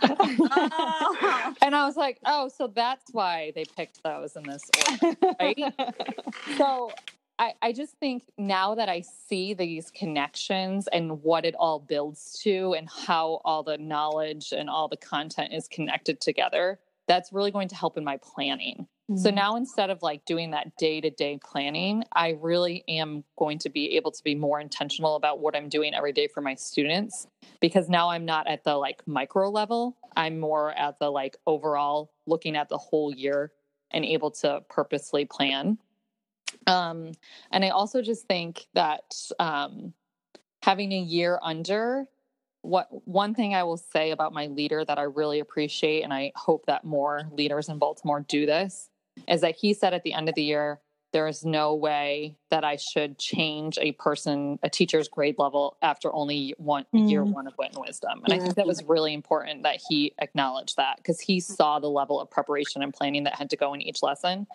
[0.59, 1.55] Oh.
[1.63, 4.63] and I was like, oh, so that's why they picked those in this
[5.03, 5.75] order, right?
[6.57, 6.91] so
[7.39, 12.39] I, I just think now that I see these connections and what it all builds
[12.45, 17.51] to and how all the knowledge and all the content is connected together, that's really
[17.51, 18.87] going to help in my planning.
[19.11, 19.21] Mm-hmm.
[19.21, 23.59] So now instead of like doing that day to day planning, I really am going
[23.61, 26.55] to be able to be more intentional about what I'm doing every day for my
[26.55, 27.27] students
[27.61, 29.97] because now I'm not at the like micro level.
[30.17, 33.53] I'm more at the like overall looking at the whole year
[33.93, 35.79] and able to purposely plan.
[36.67, 37.13] Um,
[37.51, 39.93] and I also just think that um,
[40.63, 42.07] having a year under
[42.63, 46.33] what one thing I will say about my leader that I really appreciate, and I
[46.35, 48.89] hope that more leaders in Baltimore do this,
[49.29, 50.81] is that he said at the end of the year,
[51.13, 56.13] there is no way that I should change a person, a teacher's grade level after
[56.13, 57.09] only one mm.
[57.09, 58.21] year one of wit and wisdom.
[58.25, 58.35] And yeah.
[58.35, 62.21] I think that was really important that he acknowledged that because he saw the level
[62.21, 64.47] of preparation and planning that had to go in each lesson.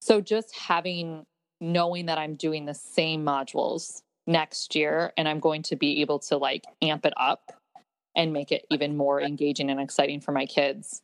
[0.00, 1.26] So just having
[1.60, 6.18] knowing that I'm doing the same modules next year and I'm going to be able
[6.20, 7.52] to like amp it up
[8.14, 11.02] and make it even more engaging and exciting for my kids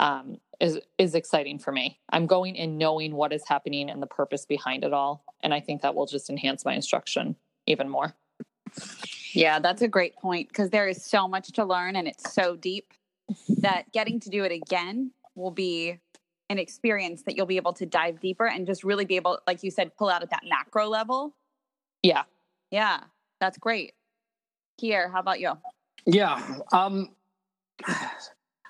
[0.00, 1.98] um, is is exciting for me.
[2.10, 5.60] I'm going in knowing what is happening and the purpose behind it all, and I
[5.60, 7.36] think that will just enhance my instruction
[7.66, 8.14] even more.
[9.32, 12.56] Yeah, that's a great point because there is so much to learn and it's so
[12.56, 12.92] deep
[13.60, 15.98] that getting to do it again will be
[16.48, 19.62] an experience that you'll be able to dive deeper and just really be able, like
[19.62, 21.34] you said, pull out at that macro level.
[22.02, 22.22] Yeah.
[22.70, 23.00] Yeah.
[23.40, 23.94] That's great.
[24.80, 25.52] Kier, how about you?
[26.04, 26.60] Yeah.
[26.72, 27.10] Um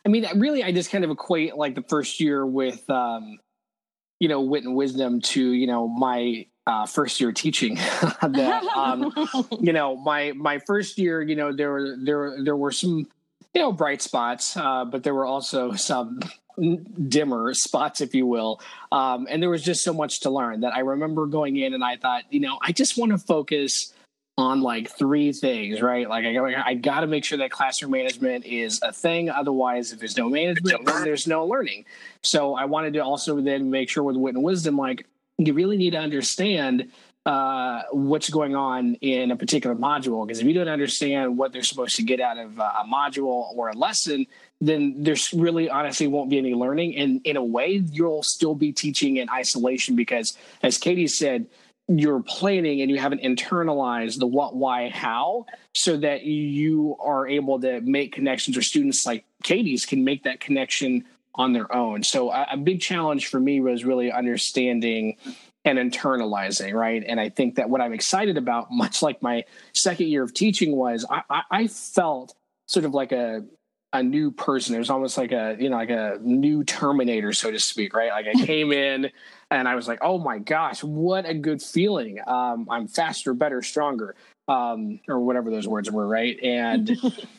[0.07, 3.39] I mean, really, I just kind of equate like the first year with, um,
[4.21, 7.75] you know, wit and wisdom to, you know, my uh, first year teaching.
[8.23, 9.13] that, um,
[9.61, 13.09] you know, my my first year, you know, there were there there were some,
[13.53, 16.21] you know, bright spots, uh, but there were also some
[17.09, 18.61] dimmer spots, if you will.
[18.93, 21.85] Um, and there was just so much to learn that I remember going in and
[21.85, 23.93] I thought, you know, I just want to focus
[24.39, 26.09] on like three things, right?
[26.09, 29.31] Like I, I got to make sure that classroom management is a thing.
[29.31, 31.87] Otherwise, if there's no management, then there's no learning.
[32.23, 35.07] So I wanted to also then make sure with wit and wisdom, like
[35.39, 36.91] you really need to understand
[37.25, 40.27] uh, what's going on in a particular module.
[40.27, 43.53] Because if you don't understand what they're supposed to get out of uh, a module
[43.57, 44.27] or a lesson,
[44.61, 46.97] then there's really honestly won't be any learning.
[46.97, 51.47] And in a way, you'll still be teaching in isolation because, as Katie said,
[51.89, 57.61] you're planning and you haven't internalized the what, why, how, so that you are able
[57.61, 61.05] to make connections or students like Katie's can make that connection
[61.37, 62.03] on their own.
[62.03, 65.17] So a, a big challenge for me was really understanding
[65.65, 67.05] and internalizing, right?
[67.07, 70.75] And I think that what I'm excited about, much like my second year of teaching,
[70.75, 72.35] was I, I, I felt
[72.67, 73.45] sort of like a
[73.99, 74.75] a new person.
[74.75, 78.11] It was almost like a you know like a new Terminator, so to speak, right?
[78.11, 79.11] Like I came in
[79.51, 82.19] and I was like, oh my gosh, what a good feeling!
[82.27, 84.15] Um, I'm faster, better, stronger,
[84.49, 86.39] um, or whatever those words were, right?
[86.43, 86.97] And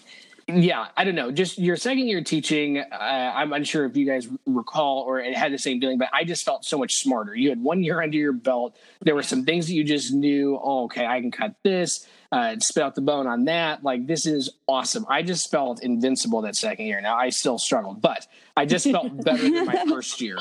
[0.47, 1.31] yeah, I don't know.
[1.31, 2.95] Just your second year teaching, uh,
[3.35, 6.45] I'm unsure if you guys recall or it had the same feeling, but I just
[6.45, 7.35] felt so much smarter.
[7.35, 8.77] You had one year under your belt.
[9.01, 10.59] There were some things that you just knew.
[10.61, 13.83] Oh, okay, I can cut this uh, spit out the bone on that.
[13.83, 15.05] Like this is awesome.
[15.09, 17.01] I just felt invincible that second year.
[17.01, 20.37] Now I still struggled, but I just felt better than my first year.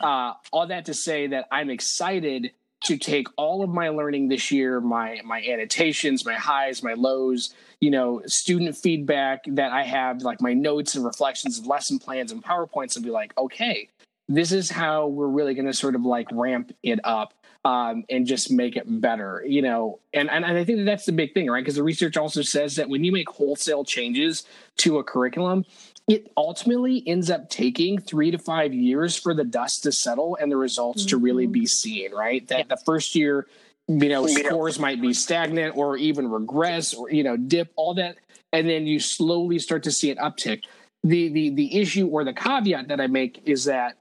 [0.00, 2.52] Uh, all that to say that I'm excited
[2.84, 7.54] to take all of my learning this year, my my annotations, my highs, my lows,
[7.80, 12.30] you know, student feedback that I have, like my notes and reflections, and lesson plans,
[12.30, 13.88] and powerpoints, and be like, okay,
[14.28, 17.34] this is how we're really going to sort of like ramp it up
[17.64, 20.00] um, and just make it better, you know.
[20.12, 21.62] And, and I think that that's the big thing, right?
[21.62, 24.44] Because the research also says that when you make wholesale changes
[24.78, 25.64] to a curriculum,
[26.06, 30.52] it ultimately ends up taking three to five years for the dust to settle and
[30.52, 31.10] the results mm-hmm.
[31.10, 32.46] to really be seen, right?
[32.48, 32.64] That yeah.
[32.68, 33.46] the first year,
[33.88, 38.16] you know, scores might be stagnant or even regress or you know dip, all that,
[38.52, 40.62] and then you slowly start to see an uptick.
[41.02, 43.96] The the the issue or the caveat that I make is that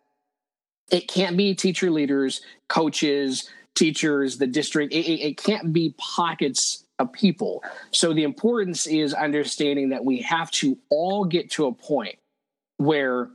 [0.94, 4.94] it can't be teacher leaders, coaches, teachers, the district.
[4.94, 7.64] It, it, can't be pockets of people.
[7.92, 12.18] So the importance is understanding that we have to all get to a point
[12.78, 13.30] where,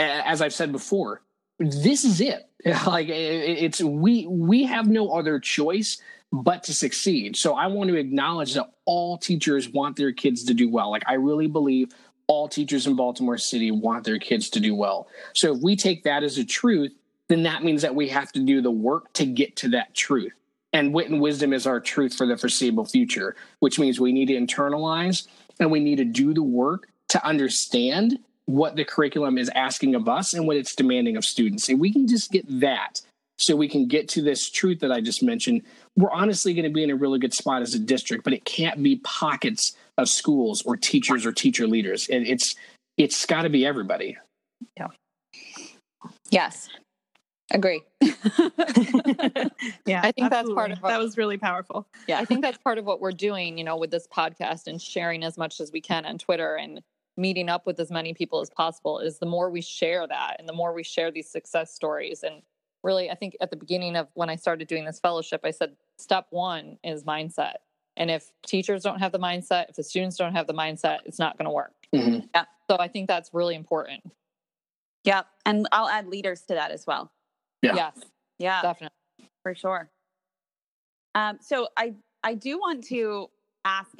[0.00, 1.22] as I've said before,
[1.60, 2.42] this is it.
[2.84, 6.02] Like it's we we have no other choice
[6.32, 7.36] but to succeed.
[7.36, 10.90] So I want to acknowledge that all teachers want their kids to do well.
[10.90, 11.90] Like I really believe
[12.28, 15.08] all teachers in Baltimore City want their kids to do well.
[15.34, 16.92] So if we take that as a truth,
[17.28, 20.32] then that means that we have to do the work to get to that truth.
[20.72, 24.26] And wit and wisdom is our truth for the foreseeable future, which means we need
[24.26, 25.26] to internalize
[25.58, 30.08] and we need to do the work to understand what the curriculum is asking of
[30.08, 31.68] us and what it's demanding of students.
[31.68, 33.00] And we can just get that,
[33.38, 35.62] so we can get to this truth that I just mentioned,
[35.96, 38.44] we're honestly going to be in a really good spot as a district, but it
[38.44, 42.08] can't be pockets of schools or teachers or teacher leaders.
[42.08, 42.54] And it's
[42.96, 44.16] it's got to be everybody.
[44.76, 44.88] Yeah.
[46.30, 46.68] Yes.
[47.52, 47.82] Agree.
[48.00, 51.86] yeah, I think that's part of what- that was really powerful.
[52.08, 52.18] yeah.
[52.18, 55.22] I think that's part of what we're doing, you know, with this podcast and sharing
[55.22, 56.82] as much as we can on Twitter and
[57.16, 60.48] meeting up with as many people as possible is the more we share that and
[60.48, 62.22] the more we share these success stories.
[62.22, 62.42] And
[62.82, 65.76] really, I think at the beginning of when I started doing this fellowship, I said
[65.98, 67.54] step one is mindset.
[67.96, 71.18] And if teachers don't have the mindset, if the students don't have the mindset, it's
[71.18, 71.72] not going to work.
[71.94, 72.28] Mhm.
[72.68, 74.02] So I think that's really important.
[75.04, 75.22] yeah.
[75.44, 77.12] And I'll add leaders to that as well.
[77.62, 77.74] Yeah.
[77.76, 78.00] Yes,
[78.38, 78.60] Yeah.
[78.62, 78.96] definitely.
[79.42, 79.88] for sure.
[81.14, 81.94] Um, so I
[82.24, 83.30] I do want to
[83.64, 83.90] ask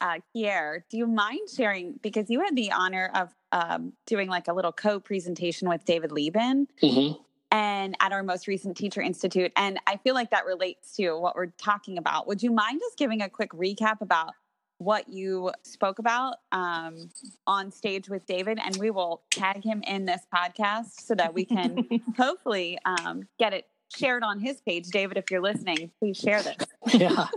[0.00, 4.48] uh, Kier, do you mind sharing because you had the honor of um, doing like
[4.48, 7.22] a little co-presentation with David Liben Mhm.
[7.54, 11.36] And at our most recent Teacher Institute, and I feel like that relates to what
[11.36, 12.26] we're talking about.
[12.26, 14.32] Would you mind just giving a quick recap about
[14.78, 17.10] what you spoke about um,
[17.46, 21.44] on stage with David, and we will tag him in this podcast so that we
[21.44, 21.86] can
[22.16, 24.88] hopefully um, get it shared on his page.
[24.88, 26.56] David, if you're listening, please share this.
[26.92, 27.28] yeah.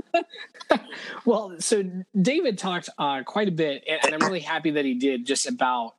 [1.26, 1.84] well, so
[2.20, 5.45] David talked uh, quite a bit, and, and I'm really happy that he did just
[5.45, 5.93] about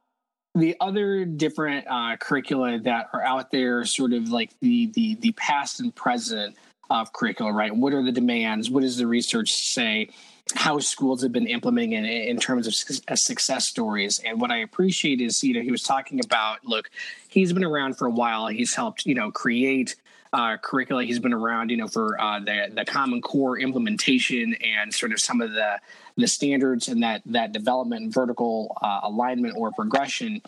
[0.58, 5.32] the other different uh, curricula that are out there, sort of like the the the
[5.32, 6.56] past and present
[6.90, 7.74] of curricula, right?
[7.74, 8.70] What are the demands?
[8.70, 10.10] What does the research say?
[10.54, 12.74] How schools have been implementing it in terms of
[13.08, 14.18] uh, success stories.
[14.24, 16.88] And what I appreciate is, you know, he was talking about, look,
[17.28, 18.46] he's been around for a while.
[18.46, 19.96] He's helped, you know, create
[20.32, 21.04] uh, curricula.
[21.04, 25.20] He's been around, you know, for uh, the the Common Core implementation and sort of
[25.20, 25.80] some of the
[26.16, 30.42] the standards and that that development and vertical uh, alignment or progression.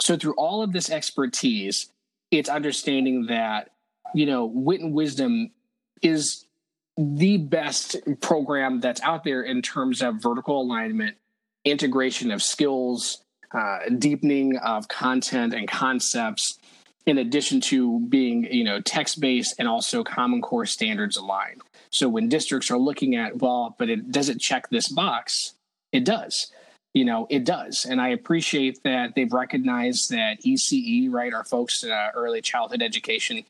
[0.00, 1.90] So through all of this expertise,
[2.30, 3.70] it's understanding that
[4.14, 5.50] you know wit and wisdom
[6.02, 6.46] is
[6.96, 11.16] the best program that's out there in terms of vertical alignment,
[11.64, 13.22] integration of skills,
[13.54, 16.58] uh, deepening of content and concepts,
[17.06, 21.62] in addition to being you know text based and also Common Core standards aligned.
[21.90, 25.54] So when districts are looking at well, but it does it check this box?
[25.92, 26.50] It does.
[26.94, 31.82] You know, it does, and I appreciate that they've recognized that ECE, right, our folks
[31.84, 33.44] in uh, early childhood education,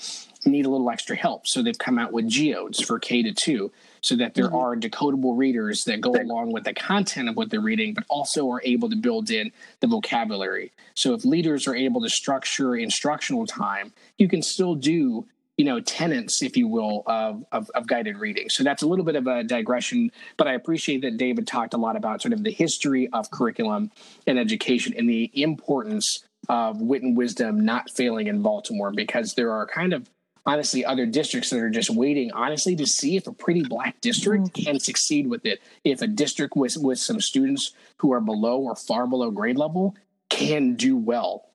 [0.44, 1.48] need a little extra help.
[1.48, 5.36] So they've come out with geodes for K to two, so that there are decodable
[5.36, 8.88] readers that go along with the content of what they're reading, but also are able
[8.90, 10.70] to build in the vocabulary.
[10.94, 15.26] So if leaders are able to structure instructional time, you can still do
[15.56, 18.48] you know tenets if you will of, of of guided reading.
[18.48, 21.76] So that's a little bit of a digression but i appreciate that david talked a
[21.76, 23.90] lot about sort of the history of curriculum
[24.26, 29.52] and education and the importance of wit and wisdom not failing in baltimore because there
[29.52, 30.08] are kind of
[30.44, 34.44] honestly other districts that are just waiting honestly to see if a pretty black district
[34.44, 34.64] mm.
[34.64, 35.60] can succeed with it.
[35.84, 39.94] If a district with with some students who are below or far below grade level
[40.30, 41.51] can do well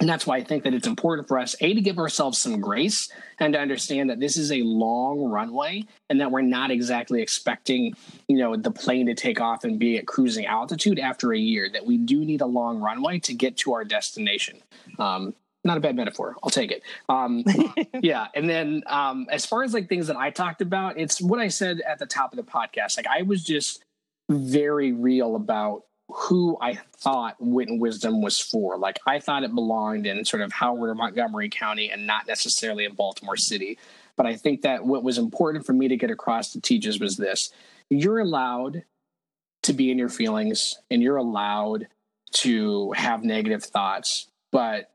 [0.00, 2.60] and that's why I think that it's important for us, A, to give ourselves some
[2.60, 7.20] grace and to understand that this is a long runway and that we're not exactly
[7.20, 7.94] expecting,
[8.28, 11.68] you know, the plane to take off and be at cruising altitude after a year,
[11.72, 14.58] that we do need a long runway to get to our destination.
[14.98, 15.34] Um,
[15.64, 16.36] not a bad metaphor.
[16.44, 16.82] I'll take it.
[17.08, 17.44] Um,
[18.00, 18.28] yeah.
[18.34, 21.48] And then um, as far as like things that I talked about, it's what I
[21.48, 22.96] said at the top of the podcast.
[22.96, 23.82] Like I was just
[24.30, 28.78] very real about who I thought wit and wisdom was for.
[28.78, 32.84] Like I thought it belonged in sort of Howard or Montgomery County and not necessarily
[32.84, 33.78] in Baltimore City.
[34.16, 37.16] But I think that what was important for me to get across to teachers was
[37.16, 37.50] this
[37.90, 38.84] you're allowed
[39.62, 41.88] to be in your feelings and you're allowed
[42.30, 44.90] to have negative thoughts, but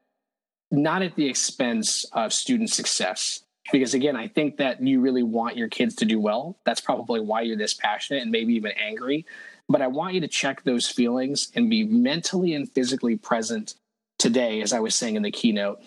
[0.71, 3.43] not at the expense of student success.
[3.71, 6.57] Because again, I think that you really want your kids to do well.
[6.65, 9.25] That's probably why you're this passionate and maybe even angry
[9.73, 13.73] but I want you to check those feelings and be mentally and physically present
[14.19, 15.81] today, as I was saying in the keynote,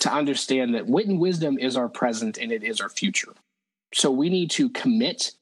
[0.00, 3.32] to understand that wit and wisdom is our present and it is our future.
[3.94, 5.32] So we need to commit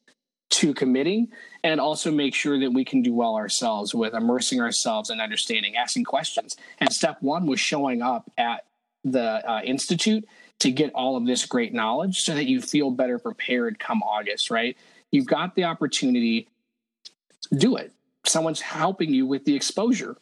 [0.50, 1.32] to committing
[1.64, 5.74] and also make sure that we can do well ourselves with immersing ourselves and understanding,
[5.74, 6.56] asking questions.
[6.78, 8.64] And step one was showing up at
[9.02, 10.24] the uh, Institute
[10.60, 14.52] to get all of this great knowledge so that you feel better prepared come August,
[14.52, 14.76] right?
[15.10, 16.46] You've got the opportunity
[17.56, 17.92] do it.
[18.24, 20.16] Someone's helping you with the exposure.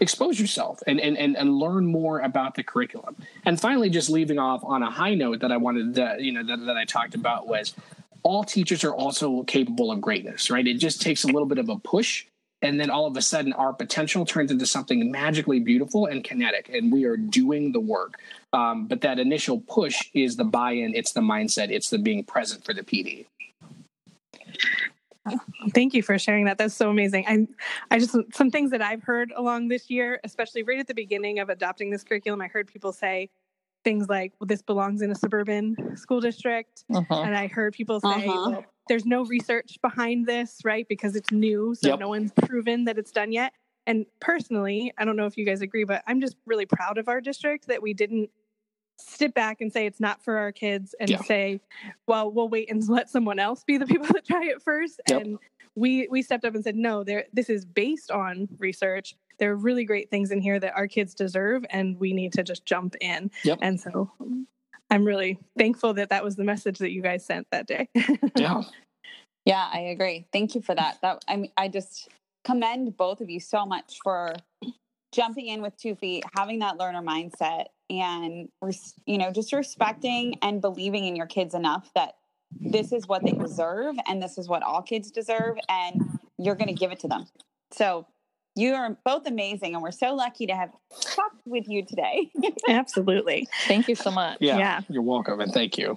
[0.00, 3.16] Expose yourself and, and, and, and learn more about the curriculum.
[3.46, 6.44] And finally, just leaving off on a high note that I wanted to, you know,
[6.44, 7.74] that, that I talked about was
[8.22, 10.66] all teachers are also capable of greatness, right?
[10.66, 12.26] It just takes a little bit of a push
[12.62, 16.68] and then all of a sudden our potential turns into something magically beautiful and kinetic
[16.68, 18.18] and we are doing the work
[18.52, 22.64] um, but that initial push is the buy-in it's the mindset it's the being present
[22.64, 23.26] for the pd
[25.74, 26.58] Thank you for sharing that.
[26.58, 27.24] That's so amazing.
[27.26, 27.46] I,
[27.90, 31.38] I just some things that I've heard along this year, especially right at the beginning
[31.38, 32.40] of adopting this curriculum.
[32.40, 33.30] I heard people say
[33.84, 37.22] things like, "Well, this belongs in a suburban school district," uh-huh.
[37.22, 38.22] and I heard people say, uh-huh.
[38.26, 40.86] well, "There's no research behind this, right?
[40.88, 42.00] Because it's new, so yep.
[42.00, 43.52] no one's proven that it's done yet."
[43.86, 47.08] And personally, I don't know if you guys agree, but I'm just really proud of
[47.08, 48.30] our district that we didn't
[48.98, 51.22] step back and say it's not for our kids and yeah.
[51.22, 51.60] say,
[52.06, 55.00] well, we'll wait and let someone else be the people that try it first.
[55.08, 55.22] Yep.
[55.22, 55.38] And
[55.74, 59.14] we we stepped up and said, no, there this is based on research.
[59.38, 62.42] There are really great things in here that our kids deserve, and we need to
[62.42, 63.30] just jump in.
[63.44, 63.58] Yep.
[63.60, 64.10] And so
[64.90, 67.88] I'm really thankful that that was the message that you guys sent that day.
[68.36, 68.62] yeah.
[69.44, 70.26] Yeah, I agree.
[70.32, 70.98] Thank you for that.
[71.02, 72.08] That I mean, I just
[72.44, 74.34] commend both of you so much for
[75.16, 78.48] jumping in with two feet, having that learner mindset, and
[79.06, 82.16] you know just respecting and believing in your kids enough that
[82.60, 86.00] this is what they deserve and this is what all kids deserve and
[86.38, 87.26] you're going to give it to them.
[87.72, 88.06] So
[88.54, 92.30] you are both amazing and we're so lucky to have talked with you today.
[92.68, 93.48] Absolutely.
[93.66, 94.38] Thank you so much.
[94.40, 94.80] Yeah, yeah.
[94.88, 95.96] you're welcome and thank you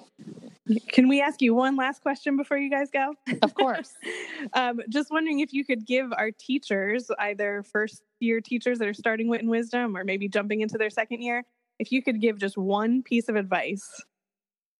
[0.87, 3.13] can we ask you one last question before you guys go?
[3.41, 3.91] Of course.
[4.53, 8.93] um, just wondering if you could give our teachers, either first year teachers that are
[8.93, 11.43] starting Wit and Wisdom or maybe jumping into their second year,
[11.79, 14.03] if you could give just one piece of advice,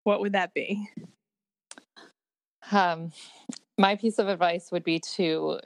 [0.04, 0.88] what would that be?
[2.70, 3.12] Um,
[3.78, 5.60] my piece of advice would be to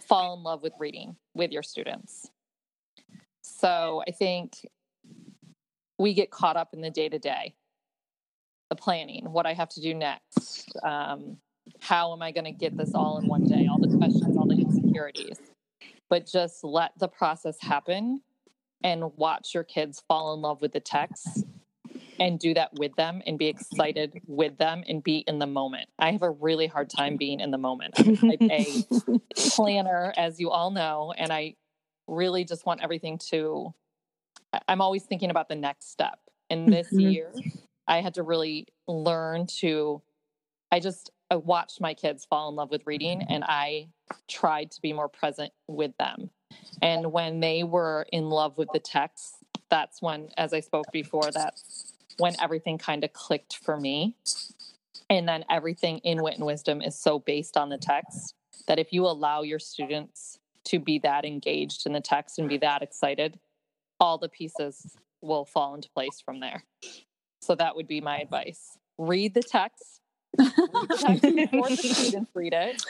[0.00, 2.30] fall in love with reading with your students.
[3.42, 4.54] So I think
[5.98, 7.54] we get caught up in the day to day,
[8.68, 10.76] the planning, what I have to do next.
[10.82, 11.38] Um,
[11.80, 13.66] how am I going to get this all in one day?
[13.70, 15.38] All the questions, all the insecurities.
[16.08, 18.22] But just let the process happen
[18.82, 21.44] and watch your kids fall in love with the text
[22.18, 25.88] and do that with them and be excited with them and be in the moment.
[25.98, 27.94] I have a really hard time being in the moment.
[27.98, 28.84] I'm a
[29.36, 31.54] planner, as you all know, and I
[32.06, 33.74] really just want everything to,
[34.68, 36.18] I'm always thinking about the next step.
[36.48, 37.00] And this mm-hmm.
[37.00, 37.32] year,
[37.86, 40.02] I had to really learn to,
[40.70, 43.32] I just, I watched my kids fall in love with reading mm-hmm.
[43.32, 43.88] and I
[44.28, 46.30] tried to be more present with them.
[46.82, 49.36] And when they were in love with the text,
[49.70, 54.14] that's when, as I spoke before, that's when everything kind of clicked for me.
[55.08, 58.34] And then everything in Wit and Wisdom is so based on the text
[58.66, 62.58] that if you allow your students to be that engaged in the text and be
[62.58, 63.38] that excited,
[64.00, 66.64] all the pieces will fall into place from there.
[67.46, 68.76] So that would be my advice.
[68.98, 70.00] Read the text.
[70.36, 72.82] Read the text before the students read it.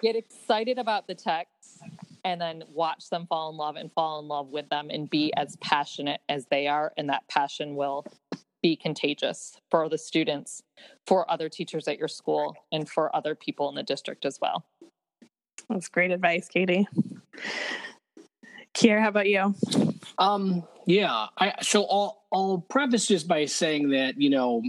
[0.00, 1.82] Get excited about the text
[2.24, 5.32] and then watch them fall in love and fall in love with them and be
[5.36, 6.92] as passionate as they are.
[6.96, 8.06] And that passion will
[8.62, 10.62] be contagious for the students,
[11.06, 14.64] for other teachers at your school, and for other people in the district as well.
[15.68, 16.86] That's great advice, Katie.
[18.74, 19.54] Kier, how about you?
[20.18, 24.62] Um, yeah, I so I'll I'll preface just by saying that, you know,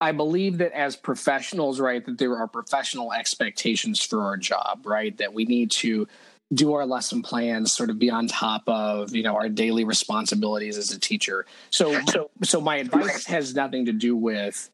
[0.00, 5.16] I believe that as professionals, right, that there are professional expectations for our job, right?
[5.16, 6.06] That we need to
[6.52, 10.76] do our lesson plans, sort of be on top of you know our daily responsibilities
[10.76, 11.46] as a teacher.
[11.70, 14.70] So so so my advice has nothing to do with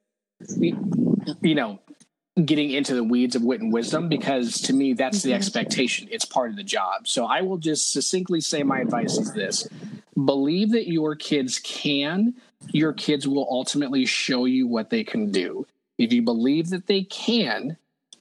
[0.51, 1.79] you know
[2.45, 5.37] getting into the weeds of wit and wisdom because to me that's the mm-hmm.
[5.37, 9.33] expectation it's part of the job so i will just succinctly say my advice is
[9.33, 9.67] this
[10.25, 12.35] believe that your kids can
[12.73, 15.67] your kids will ultimately show you what they can do
[15.99, 17.77] if you believe that they can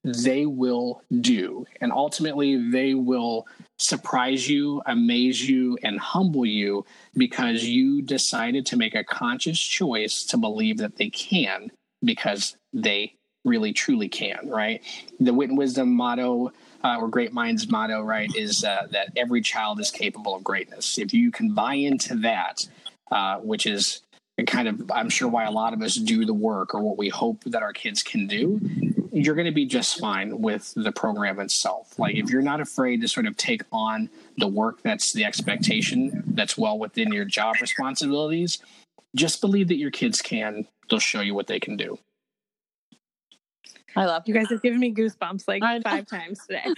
[0.06, 1.66] they will do.
[1.82, 6.86] And ultimately, they will surprise you, amaze you, and humble you
[7.18, 11.72] because you decided to make a conscious choice to believe that they can
[12.04, 14.84] because they really truly can, right?
[15.20, 16.54] The wit and wisdom motto
[16.86, 21.00] uh, or great minds motto, right, is uh, that every child is capable of greatness.
[21.00, 22.68] If you can buy into that,
[23.12, 24.04] uh, which is
[24.46, 27.10] kind of, I'm sure, why a lot of us do the work or what we
[27.10, 28.62] hope that our kids can do,
[29.12, 31.98] you're going to be just fine with the program itself.
[31.98, 36.24] Like if you're not afraid to sort of take on the work that's the expectation
[36.28, 38.60] that's well within your job responsibilities,
[39.16, 40.68] just believe that your kids can.
[40.88, 41.98] They'll show you what they can do.
[43.96, 46.64] I love you guys have given me goosebumps like five times today.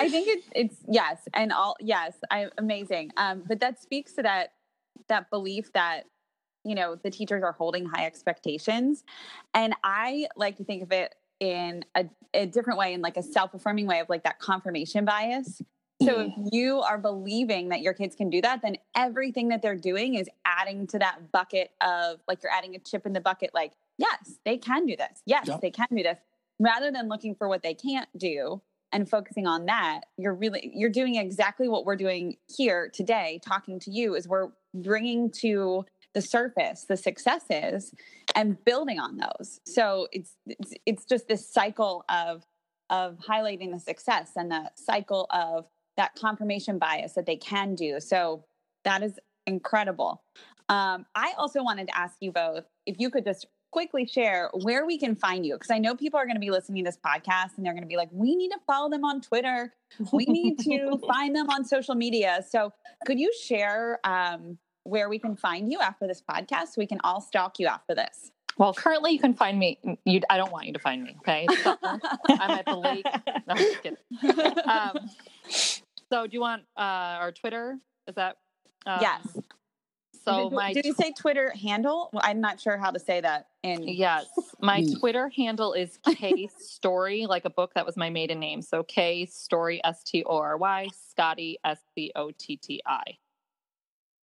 [0.00, 3.10] I think it's it's yes, and all yes, I amazing.
[3.16, 4.52] Um, but that speaks to that
[5.08, 6.04] that belief that
[6.64, 9.04] you know the teachers are holding high expectations
[9.54, 13.22] and i like to think of it in a, a different way, in like a
[13.22, 15.62] self affirming way of like that confirmation bias.
[16.02, 19.76] So if you are believing that your kids can do that, then everything that they're
[19.76, 23.50] doing is adding to that bucket of like you're adding a chip in the bucket,
[23.54, 25.22] like, yes, they can do this.
[25.26, 26.18] Yes, they can do this.
[26.58, 30.90] Rather than looking for what they can't do and focusing on that, you're really you're
[30.90, 35.84] doing exactly what we're doing here today, talking to you, is we're bringing to
[36.14, 37.92] the surface the successes
[38.34, 39.60] and building on those.
[39.66, 42.44] So it's it's, it's just this cycle of
[42.88, 45.66] of highlighting the success and the cycle of
[45.96, 48.00] that confirmation bias that they can do.
[48.00, 48.44] So
[48.84, 50.22] that is incredible.
[50.68, 54.86] Um, I also wanted to ask you both if you could just quickly share where
[54.86, 56.96] we can find you, because I know people are going to be listening to this
[56.96, 59.74] podcast and they're going to be like, we need to follow them on Twitter.
[60.14, 62.42] We need to find them on social media.
[62.48, 62.72] So
[63.04, 67.00] could you share um, where we can find you after this podcast so we can
[67.04, 68.30] all stalk you after this?
[68.56, 69.78] Well, currently you can find me.
[70.06, 71.14] You, I don't want you to find me.
[71.18, 73.04] Okay, so I'm at the lake.
[73.26, 73.98] No, I'm just kidding.
[74.64, 75.10] Um,
[76.10, 77.76] so, do you want uh, our Twitter?
[78.08, 78.38] Is that
[78.86, 79.36] um, yes.
[80.28, 82.10] So did, my did you say Twitter handle?
[82.12, 83.46] Well, I'm not sure how to say that.
[83.62, 84.26] In yes,
[84.60, 84.98] my Mm.
[84.98, 88.62] Twitter handle is K Story, like a book that was my maiden name.
[88.62, 93.02] So K Story S T O R Y Scotti S C O T T I.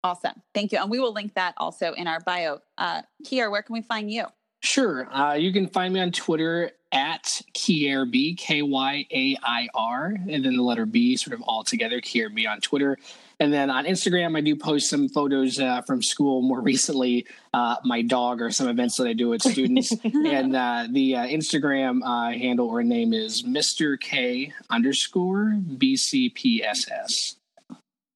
[0.03, 2.59] awesome, thank you, and we will link that also in our bio.
[2.77, 4.25] Uh, Kyair, where can we find you?
[4.61, 5.13] Sure.
[5.13, 10.13] Uh, you can find me on Twitter at Kyair B, K Y A I R,
[10.29, 12.97] and then the letter B, sort of all together, Kyair B on Twitter.
[13.43, 16.41] And then on Instagram, I do post some photos uh, from school.
[16.41, 19.91] More recently, uh, my dog or some events that I do with students.
[20.03, 23.99] and uh, the uh, Instagram uh, handle or name is Mr.
[23.99, 27.35] K underscore BCPSS.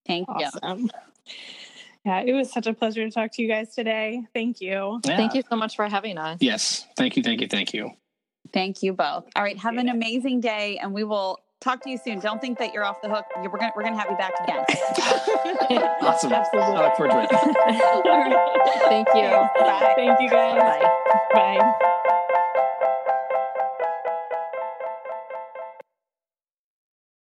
[0.07, 0.45] Thank you.
[0.63, 0.89] Awesome.
[2.05, 4.23] Yeah, it was such a pleasure to talk to you guys today.
[4.33, 5.01] Thank you.
[5.03, 5.17] Yeah.
[5.17, 6.37] Thank you so much for having us.
[6.39, 6.87] Yes.
[6.95, 7.23] Thank you.
[7.23, 7.49] Thank you.
[7.49, 7.91] Thank you.
[8.53, 9.25] Thank you both.
[9.35, 12.19] All right, have an amazing day, and we will talk to you soon.
[12.19, 13.25] Don't think that you're off the hook.
[13.41, 14.63] You're, we're gonna we're gonna have you back again.
[16.01, 16.31] Awesome.
[16.31, 16.75] Absolutely.
[16.75, 17.31] I look forward to it.
[18.05, 18.81] All right.
[18.87, 19.29] Thank you.
[19.59, 19.93] Bye.
[19.95, 20.57] Thank you guys.
[21.33, 21.59] Bye.
[21.59, 21.93] Bye.